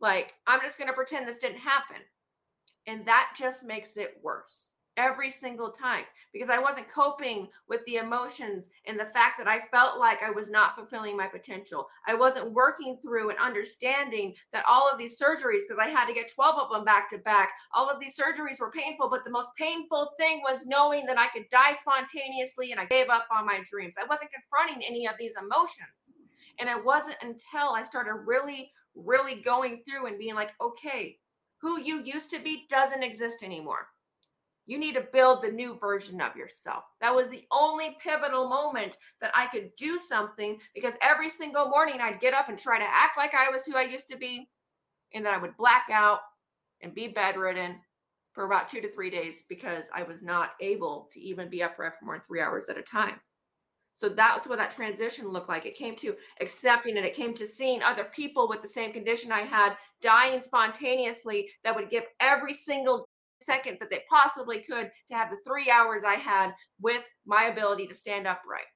like 0.00 0.34
I'm 0.46 0.60
just 0.60 0.78
going 0.78 0.88
to 0.88 0.94
pretend 0.94 1.26
this 1.26 1.40
didn't 1.40 1.58
happen. 1.58 1.96
And 2.86 3.04
that 3.06 3.34
just 3.36 3.66
makes 3.66 3.96
it 3.96 4.14
worse 4.22 4.74
every 4.98 5.30
single 5.30 5.70
time 5.70 6.04
because 6.32 6.50
I 6.50 6.58
wasn't 6.58 6.88
coping 6.88 7.48
with 7.68 7.80
the 7.86 7.96
emotions 7.96 8.68
and 8.86 8.98
the 8.98 9.06
fact 9.06 9.38
that 9.38 9.48
I 9.48 9.60
felt 9.70 9.98
like 9.98 10.22
I 10.22 10.30
was 10.30 10.50
not 10.50 10.74
fulfilling 10.74 11.16
my 11.16 11.26
potential. 11.26 11.86
I 12.06 12.14
wasn't 12.14 12.52
working 12.52 12.98
through 13.00 13.30
and 13.30 13.38
understanding 13.38 14.34
that 14.52 14.64
all 14.68 14.90
of 14.90 14.98
these 14.98 15.18
surgeries, 15.18 15.62
because 15.68 15.78
I 15.80 15.88
had 15.88 16.06
to 16.06 16.12
get 16.12 16.30
12 16.34 16.58
of 16.58 16.70
them 16.70 16.84
back 16.84 17.08
to 17.10 17.18
back, 17.18 17.50
all 17.72 17.88
of 17.88 18.00
these 18.00 18.18
surgeries 18.18 18.60
were 18.60 18.72
painful. 18.72 19.08
But 19.08 19.24
the 19.24 19.30
most 19.30 19.50
painful 19.56 20.10
thing 20.18 20.42
was 20.42 20.66
knowing 20.66 21.06
that 21.06 21.18
I 21.18 21.28
could 21.28 21.48
die 21.50 21.74
spontaneously 21.74 22.72
and 22.72 22.80
I 22.80 22.84
gave 22.84 23.08
up 23.08 23.26
on 23.32 23.46
my 23.46 23.60
dreams. 23.70 23.94
I 23.98 24.06
wasn't 24.06 24.32
confronting 24.32 24.86
any 24.86 25.06
of 25.06 25.14
these 25.18 25.34
emotions. 25.40 25.88
And 26.60 26.68
it 26.68 26.84
wasn't 26.84 27.16
until 27.22 27.70
I 27.74 27.84
started 27.84 28.14
really, 28.26 28.72
really 28.96 29.36
going 29.36 29.82
through 29.88 30.06
and 30.08 30.18
being 30.18 30.34
like, 30.34 30.50
okay, 30.60 31.18
who 31.60 31.80
you 31.80 32.02
used 32.02 32.30
to 32.30 32.40
be 32.40 32.66
doesn't 32.68 33.04
exist 33.04 33.44
anymore 33.44 33.86
you 34.68 34.78
need 34.78 34.94
to 34.94 35.08
build 35.14 35.42
the 35.42 35.50
new 35.50 35.78
version 35.78 36.20
of 36.20 36.36
yourself. 36.36 36.84
That 37.00 37.14
was 37.14 37.30
the 37.30 37.44
only 37.50 37.96
pivotal 38.02 38.50
moment 38.50 38.98
that 39.22 39.30
I 39.34 39.46
could 39.46 39.70
do 39.78 39.98
something 39.98 40.58
because 40.74 40.92
every 41.00 41.30
single 41.30 41.70
morning 41.70 42.00
I'd 42.02 42.20
get 42.20 42.34
up 42.34 42.50
and 42.50 42.58
try 42.58 42.78
to 42.78 42.84
act 42.84 43.16
like 43.16 43.34
I 43.34 43.48
was 43.48 43.64
who 43.64 43.76
I 43.76 43.84
used 43.84 44.08
to 44.08 44.18
be. 44.18 44.46
And 45.14 45.24
then 45.24 45.32
I 45.32 45.38
would 45.38 45.56
black 45.56 45.86
out 45.90 46.20
and 46.82 46.94
be 46.94 47.08
bedridden 47.08 47.76
for 48.32 48.44
about 48.44 48.68
two 48.68 48.82
to 48.82 48.92
three 48.92 49.08
days 49.08 49.44
because 49.48 49.88
I 49.94 50.02
was 50.02 50.22
not 50.22 50.50
able 50.60 51.08
to 51.12 51.20
even 51.20 51.48
be 51.48 51.62
upright 51.62 51.94
for 51.98 52.04
more 52.04 52.16
than 52.16 52.24
three 52.24 52.42
hours 52.42 52.68
at 52.68 52.76
a 52.76 52.82
time. 52.82 53.18
So 53.94 54.10
that's 54.10 54.46
what 54.46 54.58
that 54.58 54.70
transition 54.70 55.28
looked 55.28 55.48
like. 55.48 55.64
It 55.64 55.76
came 55.76 55.96
to 55.96 56.14
accepting 56.42 56.98
it. 56.98 57.06
It 57.06 57.14
came 57.14 57.32
to 57.34 57.46
seeing 57.46 57.82
other 57.82 58.04
people 58.04 58.48
with 58.50 58.60
the 58.60 58.68
same 58.68 58.92
condition 58.92 59.32
I 59.32 59.40
had 59.40 59.76
dying 60.02 60.42
spontaneously 60.42 61.48
that 61.64 61.74
would 61.74 61.88
give 61.88 62.04
every 62.20 62.52
single 62.52 63.08
second 63.40 63.78
that 63.80 63.90
they 63.90 64.02
possibly 64.10 64.60
could 64.60 64.90
to 65.08 65.14
have 65.14 65.30
the 65.30 65.38
three 65.46 65.70
hours 65.70 66.04
I 66.04 66.14
had 66.14 66.52
with 66.80 67.02
my 67.26 67.44
ability 67.44 67.86
to 67.86 67.94
stand 67.94 68.26
upright. 68.26 68.66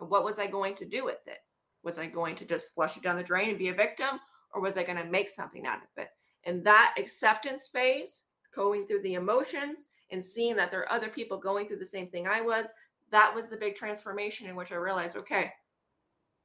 And 0.00 0.10
what 0.10 0.24
was 0.24 0.38
I 0.38 0.46
going 0.46 0.74
to 0.76 0.84
do 0.84 1.04
with 1.04 1.26
it? 1.26 1.38
Was 1.82 1.98
I 1.98 2.06
going 2.06 2.36
to 2.36 2.44
just 2.44 2.74
flush 2.74 2.96
it 2.96 3.02
down 3.02 3.16
the 3.16 3.22
drain 3.22 3.50
and 3.50 3.58
be 3.58 3.68
a 3.68 3.74
victim? 3.74 4.20
Or 4.52 4.60
was 4.60 4.76
I 4.76 4.84
going 4.84 4.98
to 4.98 5.04
make 5.04 5.28
something 5.28 5.66
out 5.66 5.78
of 5.78 6.02
it? 6.02 6.08
And 6.44 6.64
that 6.64 6.94
acceptance 6.98 7.68
phase, 7.68 8.24
going 8.54 8.86
through 8.86 9.02
the 9.02 9.14
emotions 9.14 9.88
and 10.10 10.24
seeing 10.24 10.54
that 10.56 10.70
there 10.70 10.80
are 10.80 10.92
other 10.92 11.08
people 11.08 11.38
going 11.38 11.66
through 11.66 11.78
the 11.78 11.86
same 11.86 12.08
thing 12.08 12.26
I 12.26 12.40
was, 12.40 12.68
that 13.10 13.34
was 13.34 13.48
the 13.48 13.56
big 13.56 13.74
transformation 13.74 14.48
in 14.48 14.56
which 14.56 14.72
I 14.72 14.76
realized 14.76 15.16
okay, 15.16 15.52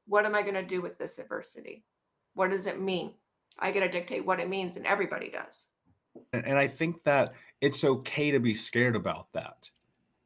what 0.07 0.25
am 0.25 0.35
I 0.35 0.41
going 0.41 0.55
to 0.55 0.63
do 0.63 0.81
with 0.81 0.97
this 0.97 1.19
adversity? 1.19 1.83
What 2.33 2.49
does 2.49 2.65
it 2.65 2.81
mean? 2.81 3.13
I 3.59 3.71
get 3.71 3.81
to 3.81 3.89
dictate 3.89 4.25
what 4.25 4.39
it 4.39 4.49
means, 4.49 4.75
and 4.75 4.85
everybody 4.85 5.29
does. 5.29 5.67
And 6.33 6.57
I 6.57 6.67
think 6.67 7.03
that 7.03 7.33
it's 7.61 7.83
okay 7.83 8.31
to 8.31 8.39
be 8.39 8.55
scared 8.55 8.95
about 8.95 9.27
that 9.33 9.69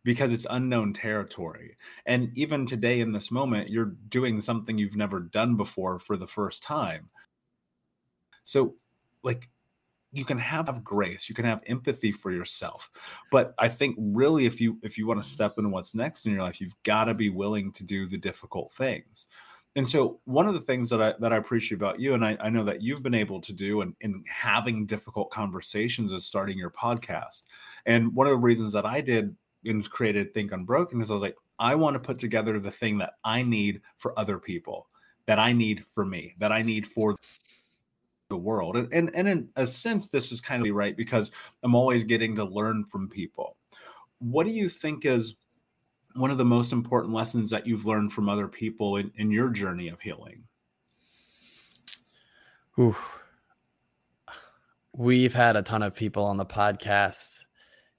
because 0.03 0.33
it's 0.33 0.45
unknown 0.49 0.93
territory. 0.93 1.75
And 2.05 2.29
even 2.35 2.65
today 2.65 2.99
in 2.99 3.11
this 3.11 3.31
moment, 3.31 3.69
you're 3.69 3.95
doing 4.09 4.41
something 4.41 4.77
you've 4.77 4.97
never 4.97 5.19
done 5.19 5.55
before 5.55 5.97
for 5.99 6.17
the 6.17 6.27
first 6.27 6.61
time. 6.61 7.07
So, 8.43 8.75
like, 9.23 9.49
you 10.13 10.23
can 10.23 10.37
have 10.37 10.83
grace 10.83 11.27
you 11.27 11.35
can 11.35 11.43
have 11.43 11.61
empathy 11.65 12.11
for 12.11 12.31
yourself 12.31 12.91
but 13.31 13.53
i 13.57 13.67
think 13.67 13.95
really 13.97 14.45
if 14.45 14.61
you 14.61 14.77
if 14.83 14.97
you 14.97 15.05
want 15.07 15.21
to 15.21 15.27
step 15.27 15.55
into 15.57 15.69
what's 15.69 15.95
next 15.95 16.25
in 16.25 16.31
your 16.31 16.43
life 16.43 16.61
you've 16.61 16.81
got 16.83 17.05
to 17.05 17.13
be 17.13 17.29
willing 17.29 17.71
to 17.73 17.83
do 17.83 18.07
the 18.07 18.17
difficult 18.17 18.71
things 18.71 19.25
and 19.75 19.87
so 19.87 20.19
one 20.25 20.45
of 20.45 20.53
the 20.53 20.61
things 20.61 20.89
that 20.89 21.01
I 21.01 21.13
that 21.19 21.33
I 21.33 21.37
appreciate 21.37 21.77
about 21.77 21.99
you, 21.99 22.13
and 22.13 22.23
I, 22.23 22.37
I 22.39 22.49
know 22.49 22.63
that 22.63 22.81
you've 22.81 23.01
been 23.01 23.15
able 23.15 23.41
to 23.41 23.53
do 23.53 23.81
and 23.81 23.95
in, 24.01 24.13
in 24.15 24.23
having 24.27 24.85
difficult 24.85 25.31
conversations 25.31 26.11
is 26.11 26.25
starting 26.25 26.57
your 26.57 26.69
podcast. 26.69 27.43
And 27.85 28.13
one 28.13 28.27
of 28.27 28.31
the 28.31 28.37
reasons 28.37 28.73
that 28.73 28.85
I 28.85 29.01
did 29.01 29.35
and 29.65 29.89
created 29.89 30.33
Think 30.33 30.51
Unbroken 30.51 31.01
is 31.01 31.09
I 31.09 31.13
was 31.13 31.21
like, 31.21 31.37
I 31.57 31.73
want 31.73 31.95
to 31.95 31.99
put 31.99 32.19
together 32.19 32.59
the 32.59 32.71
thing 32.71 32.97
that 32.99 33.13
I 33.23 33.41
need 33.41 33.81
for 33.97 34.17
other 34.17 34.37
people, 34.37 34.87
that 35.25 35.39
I 35.39 35.53
need 35.53 35.83
for 35.91 36.05
me, 36.05 36.35
that 36.37 36.51
I 36.51 36.61
need 36.61 36.85
for 36.85 37.15
the 38.29 38.37
world. 38.37 38.77
And 38.77 38.93
and, 38.93 39.09
and 39.15 39.27
in 39.27 39.49
a 39.55 39.65
sense, 39.65 40.07
this 40.07 40.31
is 40.31 40.39
kind 40.39 40.67
of 40.67 40.75
right 40.75 40.95
because 40.95 41.31
I'm 41.63 41.73
always 41.73 42.03
getting 42.03 42.35
to 42.35 42.43
learn 42.43 42.85
from 42.85 43.09
people. 43.09 43.57
What 44.19 44.45
do 44.45 44.51
you 44.51 44.69
think 44.69 45.05
is 45.05 45.35
one 46.15 46.31
of 46.31 46.37
the 46.37 46.45
most 46.45 46.71
important 46.71 47.13
lessons 47.13 47.49
that 47.49 47.65
you've 47.65 47.85
learned 47.85 48.13
from 48.13 48.29
other 48.29 48.47
people 48.47 48.97
in, 48.97 49.11
in 49.15 49.31
your 49.31 49.49
journey 49.49 49.89
of 49.89 49.99
healing? 49.99 50.43
Ooh. 52.79 52.95
We've 54.95 55.33
had 55.33 55.55
a 55.55 55.63
ton 55.63 55.83
of 55.83 55.95
people 55.95 56.23
on 56.23 56.37
the 56.37 56.45
podcast. 56.45 57.45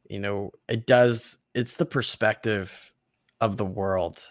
You 0.09 0.20
know, 0.20 0.50
it 0.68 0.87
does, 0.87 1.38
it's 1.55 1.77
the 1.77 1.87
perspective 1.87 2.92
of 3.40 3.57
the 3.57 3.64
world. 3.64 4.24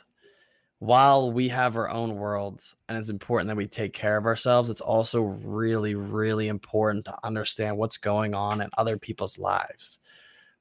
While 0.80 1.32
we 1.32 1.48
have 1.50 1.78
our 1.78 1.90
own 1.90 2.16
worlds 2.16 2.76
and 2.90 2.98
it's 2.98 3.10
important 3.10 3.48
that 3.48 3.56
we 3.56 3.68
take 3.68 3.94
care 3.94 4.18
of 4.18 4.26
ourselves, 4.26 4.70
it's 4.70 4.82
also 4.82 5.22
really, 5.22 5.96
really 5.96 6.50
important 6.50 7.06
to 7.06 7.18
understand 7.24 7.78
what's 7.78 7.98
going 7.98 8.34
on 8.34 8.62
in 8.62 8.70
other 8.78 8.98
people's 8.98 9.40
lives 9.40 10.00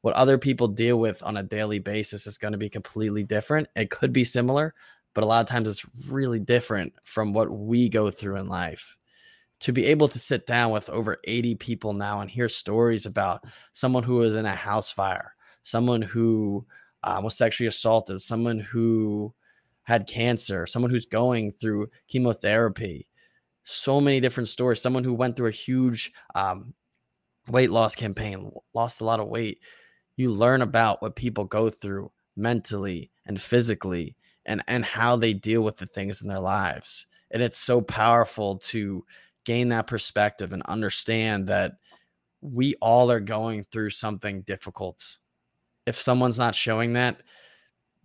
what 0.03 0.15
other 0.15 0.37
people 0.37 0.69
deal 0.69 0.99
with 0.99 1.23
on 1.23 1.37
a 1.37 1.43
daily 1.43 1.79
basis 1.79 2.27
is 2.27 2.37
going 2.37 2.53
to 2.53 2.59
be 2.59 2.69
completely 2.69 3.25
different. 3.25 3.69
It 3.75 3.91
could 3.91 4.13
be 4.13 4.25
similar, 4.25 4.75
but 5.15 5.25
a 5.25 5.27
lot 5.27 5.41
of 5.41 5.49
times 5.49 5.69
it's 5.69 5.87
really 6.09 6.41
different 6.41 6.93
from 7.05 7.33
what 7.33 7.51
we 7.51 7.89
go 7.89 8.11
through 8.11 8.37
in 8.37 8.49
life. 8.49 8.97
To 9.61 9.73
be 9.73 9.87
able 9.87 10.09
to 10.09 10.19
sit 10.19 10.45
down 10.45 10.73
with 10.73 10.91
over 10.91 11.19
80 11.25 11.55
people 11.55 11.93
now 11.93 12.21
and 12.21 12.29
hear 12.29 12.49
stories 12.49 13.07
about 13.07 13.45
someone 13.73 14.03
who 14.03 14.17
was 14.17 14.35
in 14.35 14.45
a 14.45 14.57
house 14.57 14.91
fire, 14.91 15.35
someone 15.63 16.03
who 16.03 16.67
uh, 17.05 17.21
was 17.23 17.37
sexually 17.37 17.69
assaulted, 17.69 18.21
someone 18.21 18.59
who 18.59 19.33
had 19.85 20.09
cancer, 20.09 20.67
someone 20.67 20.91
who's 20.91 21.07
going 21.07 21.53
through 21.53 21.91
chemotherapy, 22.09 23.07
so 23.63 24.01
many 24.01 24.19
different 24.19 24.49
stories, 24.49 24.81
someone 24.81 25.05
who 25.05 25.15
went 25.15 25.37
through 25.37 25.49
a 25.49 25.53
huge 25.53 26.13
um, 26.35 26.75
weight 27.47 27.71
loss 27.71 27.95
campaign, 27.95 28.51
lost 28.75 29.01
a 29.01 29.05
lot 29.05 29.21
of 29.21 29.29
weight 29.29 29.61
you 30.17 30.31
learn 30.31 30.63
about 30.63 31.03
what 31.03 31.17
people 31.17 31.45
go 31.45 31.71
through 31.71 32.11
mentally 32.37 33.11
and 33.27 33.41
physically 33.41 34.17
and 34.45 34.63
and 34.67 34.85
how 34.85 35.17
they 35.17 35.35
deal 35.35 35.63
with 35.63 35.77
the 35.77 35.87
things 35.87 36.23
in 36.23 36.29
their 36.29 36.41
lives. 36.41 37.07
And 37.31 37.43
it's 37.43 37.59
so 37.59 37.81
powerful 37.81 38.59
to 38.59 39.05
gain 39.45 39.71
that 39.71 39.87
perspective 39.87 40.53
and 40.53 40.63
understand 40.65 41.47
that 41.49 41.73
we 42.41 42.75
all 42.81 43.11
are 43.11 43.21
going 43.21 43.65
through 43.65 43.91
something 43.91 44.43
difficult. 44.43 45.19
If 45.87 45.99
someone's 46.01 46.39
not 46.39 46.55
showing 46.55 46.95
that 46.95 47.21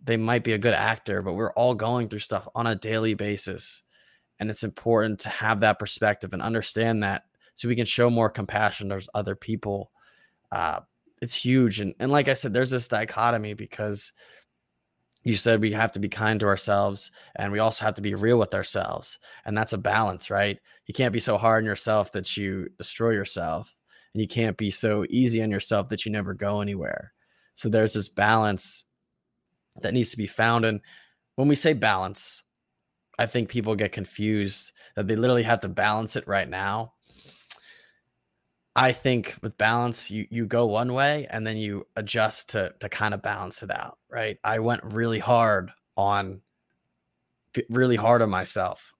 they 0.04 0.18
might 0.18 0.44
be 0.44 0.54
a 0.54 0.60
good 0.60 0.74
actor 0.74 1.22
but 1.22 1.34
we're 1.34 1.54
all 1.54 1.74
going 1.76 2.08
through 2.08 2.20
stuff 2.20 2.48
on 2.56 2.68
a 2.68 2.76
daily 2.76 3.14
basis. 3.14 3.82
And 4.40 4.52
it's 4.52 4.64
important 4.64 5.20
to 5.22 5.30
have 5.30 5.62
that 5.62 5.80
perspective 5.80 6.34
and 6.34 6.42
understand 6.42 7.02
that 7.02 7.24
so 7.56 7.68
we 7.68 7.76
can 7.76 7.88
show 7.88 8.12
more 8.12 8.30
compassion 8.30 8.90
towards 8.90 9.10
other 9.16 9.36
people 9.36 9.92
uh, 10.52 10.82
it's 11.22 11.34
huge. 11.34 11.80
And 11.80 11.94
and 12.00 12.12
like 12.12 12.28
I 12.28 12.34
said, 12.34 12.54
there's 12.54 12.72
this 12.72 12.88
dichotomy 12.88 13.54
because 13.54 14.12
you 15.24 15.36
said 15.36 15.60
we 15.60 15.74
have 15.74 15.92
to 15.92 16.00
be 16.00 16.08
kind 16.08 16.40
to 16.40 16.46
ourselves 16.46 17.12
and 17.36 17.52
we 17.52 17.60
also 17.60 17.84
have 17.84 17.96
to 17.96 18.02
be 18.02 18.16
real 18.16 18.40
with 18.40 18.54
ourselves. 18.54 19.18
And 19.46 19.58
that's 19.58 19.74
a 19.74 19.78
balance, 19.78 20.30
right? 20.30 20.58
You 20.86 20.94
can't 20.94 21.12
be 21.12 21.20
so 21.20 21.38
hard 21.38 21.64
on 21.64 21.66
yourself 21.66 22.14
that 22.14 22.38
you 22.38 22.70
destroy 22.78 23.10
yourself. 23.10 23.76
And 24.14 24.22
you 24.22 24.28
can't 24.28 24.58
be 24.58 24.72
so 24.72 25.06
easy 25.10 25.44
on 25.44 25.52
yourself 25.52 25.90
that 25.90 26.06
you 26.06 26.12
never 26.12 26.34
go 26.34 26.62
anywhere. 26.62 27.14
So 27.56 27.68
there's 27.68 27.94
this 27.94 28.10
balance 28.10 28.86
that 29.82 29.94
needs 29.94 30.12
to 30.12 30.18
be 30.18 30.28
found. 30.28 30.66
And 30.66 30.80
when 31.36 31.48
we 31.48 31.56
say 31.56 31.74
balance, 31.74 32.44
I 33.20 33.26
think 33.26 33.50
people 33.50 33.76
get 33.76 33.92
confused 33.92 34.72
that 34.96 35.08
they 35.08 35.16
literally 35.16 35.44
have 35.44 35.60
to 35.62 35.68
balance 35.68 36.16
it 36.16 36.28
right 36.28 36.48
now 36.48 36.94
I 38.78 38.94
think 38.94 39.36
with 39.42 39.58
balance, 39.58 40.10
you 40.12 40.28
you 40.30 40.46
go 40.46 40.68
one 40.68 40.94
way 40.94 41.28
and 41.30 41.46
then 41.46 41.58
you 41.58 41.88
adjust 41.98 42.52
to 42.52 42.74
to 42.80 42.90
kind 42.90 43.14
of 43.14 43.22
balance 43.22 43.64
it 43.64 43.72
out, 43.72 43.98
right? 44.10 44.38
I 44.44 44.60
went 44.60 44.84
really 44.86 45.20
hard 45.20 45.72
on 45.98 46.42
really 47.70 47.96
hard 47.96 48.22
on 48.22 48.30
myself. 48.30 48.94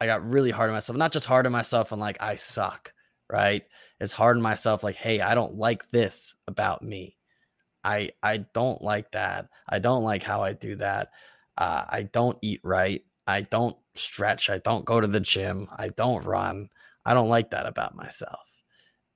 I 0.00 0.06
got 0.06 0.28
really 0.28 0.50
hard 0.50 0.70
on 0.70 0.76
myself. 0.76 0.98
Not 0.98 1.12
just 1.12 1.26
hard 1.26 1.46
on 1.46 1.52
myself 1.52 1.92
and 1.92 2.00
like 2.00 2.22
I 2.22 2.36
suck, 2.36 2.92
right? 3.30 3.64
It's 4.00 4.12
hard 4.12 4.36
on 4.36 4.42
myself 4.42 4.82
like, 4.84 4.96
hey, 4.96 5.20
I 5.20 5.34
don't 5.34 5.56
like 5.56 5.90
this 5.90 6.34
about 6.48 6.82
me. 6.82 7.16
I 7.84 8.10
I 8.22 8.38
don't 8.54 8.82
like 8.82 9.12
that. 9.12 9.48
I 9.68 9.78
don't 9.80 10.04
like 10.04 10.22
how 10.22 10.42
I 10.42 10.54
do 10.54 10.76
that. 10.76 11.10
Uh, 11.58 11.84
I 11.88 12.04
don't 12.12 12.38
eat 12.42 12.60
right. 12.64 13.02
I 13.26 13.42
don't 13.42 13.76
stretch. 13.94 14.50
I 14.50 14.58
don't 14.58 14.84
go 14.86 15.00
to 15.00 15.08
the 15.08 15.20
gym. 15.20 15.68
I 15.76 15.88
don't 15.90 16.24
run. 16.24 16.70
I 17.06 17.14
don't 17.14 17.28
like 17.30 17.50
that 17.50 17.66
about 17.66 17.96
myself. 17.96 18.40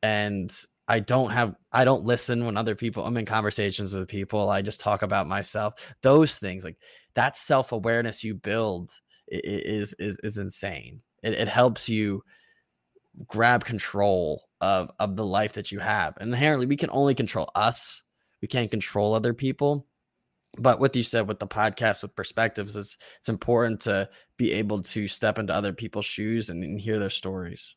And 0.03 0.55
I 0.89 1.01
don't 1.01 1.31
have 1.31 1.55
I 1.71 1.85
don't 1.85 2.05
listen 2.05 2.47
when 2.47 2.57
other 2.57 2.75
people 2.75 3.05
I'm 3.05 3.17
in 3.17 3.27
conversations 3.27 3.95
with 3.95 4.09
people. 4.09 4.49
I 4.49 4.63
just 4.63 4.81
talk 4.81 5.03
about 5.03 5.27
myself. 5.27 5.75
Those 6.03 6.39
things 6.39 6.65
like 6.65 6.79
that 7.15 7.37
self-awareness 7.37 8.25
you 8.25 8.35
build 8.35 8.91
is 9.29 9.95
is 9.99 10.19
is 10.23 10.39
insane. 10.39 11.03
It, 11.23 11.35
it 11.35 11.49
helps 11.49 11.89
you 11.89 12.25
grab 13.27 13.65
control 13.65 14.49
of 14.61 14.91
of 14.99 15.17
the 15.17 15.27
life 15.27 15.53
that 15.55 15.71
you 15.71 15.79
have. 15.79 16.17
And 16.19 16.33
inherently 16.33 16.67
we 16.67 16.77
can 16.77 16.91
only 16.91 17.15
control 17.15 17.51
us. 17.55 18.03
We 18.41 18.49
can't 18.49 18.71
control 18.71 19.15
other 19.15 19.35
people. 19.35 19.87
But 20.57 20.81
what 20.81 20.97
you 20.97 21.03
said 21.03 21.29
with 21.29 21.39
the 21.39 21.47
podcast 21.47 22.03
with 22.03 22.17
perspectives, 22.17 22.77
it's 22.77 22.97
it's 23.19 23.29
important 23.29 23.83
to 23.83 24.09
be 24.39 24.53
able 24.53 24.83
to 24.85 25.07
step 25.07 25.39
into 25.39 25.53
other 25.53 25.75
people's 25.75 26.07
shoes 26.07 26.49
and, 26.49 26.65
and 26.65 26.81
hear 26.81 26.99
their 26.99 27.11
stories. 27.11 27.77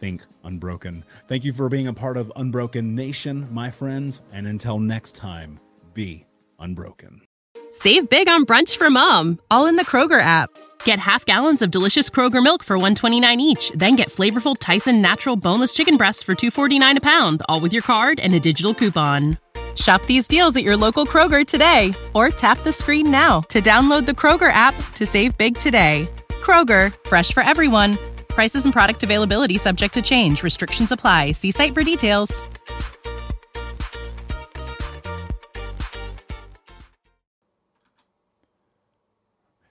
Think 0.00 0.24
Unbroken. 0.44 1.04
Thank 1.26 1.44
you 1.44 1.52
for 1.52 1.68
being 1.68 1.88
a 1.88 1.92
part 1.92 2.16
of 2.16 2.32
Unbroken 2.36 2.94
Nation, 2.94 3.48
my 3.52 3.70
friends, 3.70 4.22
and 4.32 4.46
until 4.46 4.78
next 4.78 5.14
time, 5.16 5.58
be 5.94 6.26
unbroken. 6.58 7.22
Save 7.70 8.08
big 8.08 8.28
on 8.28 8.46
brunch 8.46 8.76
for 8.76 8.90
mom, 8.90 9.38
all 9.50 9.66
in 9.66 9.76
the 9.76 9.84
Kroger 9.84 10.20
app. 10.20 10.50
Get 10.84 10.98
half 10.98 11.24
gallons 11.24 11.60
of 11.62 11.70
delicious 11.70 12.08
Kroger 12.08 12.42
milk 12.42 12.62
for 12.62 12.76
129 12.76 13.40
each, 13.40 13.70
then 13.74 13.96
get 13.96 14.08
flavorful 14.08 14.56
Tyson 14.58 15.02
natural 15.02 15.36
boneless 15.36 15.74
chicken 15.74 15.96
breasts 15.96 16.22
for 16.22 16.34
249 16.34 16.98
a 16.98 17.00
pound, 17.00 17.42
all 17.48 17.60
with 17.60 17.72
your 17.72 17.82
card 17.82 18.20
and 18.20 18.34
a 18.34 18.40
digital 18.40 18.74
coupon. 18.74 19.38
Shop 19.74 20.04
these 20.06 20.26
deals 20.26 20.56
at 20.56 20.62
your 20.62 20.76
local 20.76 21.06
Kroger 21.06 21.46
today 21.46 21.94
or 22.14 22.30
tap 22.30 22.58
the 22.60 22.72
screen 22.72 23.10
now 23.10 23.42
to 23.42 23.60
download 23.60 24.06
the 24.06 24.12
Kroger 24.12 24.52
app 24.52 24.74
to 24.94 25.06
save 25.06 25.36
big 25.38 25.56
today. 25.58 26.08
Kroger, 26.40 26.94
fresh 27.06 27.32
for 27.32 27.42
everyone. 27.42 27.98
Prices 28.38 28.64
and 28.66 28.72
product 28.72 29.02
availability 29.02 29.58
subject 29.58 29.94
to 29.94 30.00
change. 30.00 30.44
Restrictions 30.44 30.92
apply. 30.92 31.32
See 31.32 31.50
site 31.50 31.74
for 31.74 31.82
details. 31.82 32.40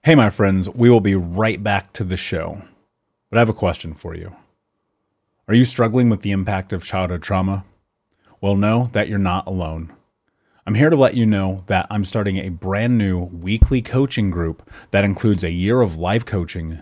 Hey, 0.03 0.15
my 0.15 0.29
friends, 0.29 0.69
we 0.69 0.89
will 0.89 0.99
be 0.99 1.15
right 1.15 1.63
back 1.63 1.93
to 1.93 2.03
the 2.03 2.17
show. 2.17 2.61
But 3.29 3.37
I 3.37 3.39
have 3.39 3.47
a 3.47 3.53
question 3.53 3.93
for 3.93 4.13
you. 4.13 4.35
Are 5.47 5.55
you 5.55 5.63
struggling 5.63 6.09
with 6.09 6.19
the 6.19 6.31
impact 6.31 6.73
of 6.73 6.83
childhood 6.83 7.23
trauma? 7.23 7.63
Well, 8.41 8.57
know 8.57 8.89
that 8.91 9.07
you're 9.07 9.17
not 9.17 9.47
alone. 9.47 9.93
I'm 10.65 10.75
here 10.75 10.89
to 10.89 10.97
let 10.97 11.15
you 11.15 11.25
know 11.25 11.59
that 11.67 11.87
I'm 11.89 12.03
starting 12.03 12.35
a 12.35 12.49
brand 12.49 12.97
new 12.97 13.17
weekly 13.17 13.81
coaching 13.81 14.29
group 14.29 14.69
that 14.91 15.05
includes 15.05 15.45
a 15.45 15.51
year 15.51 15.79
of 15.79 15.95
live 15.95 16.25
coaching, 16.25 16.81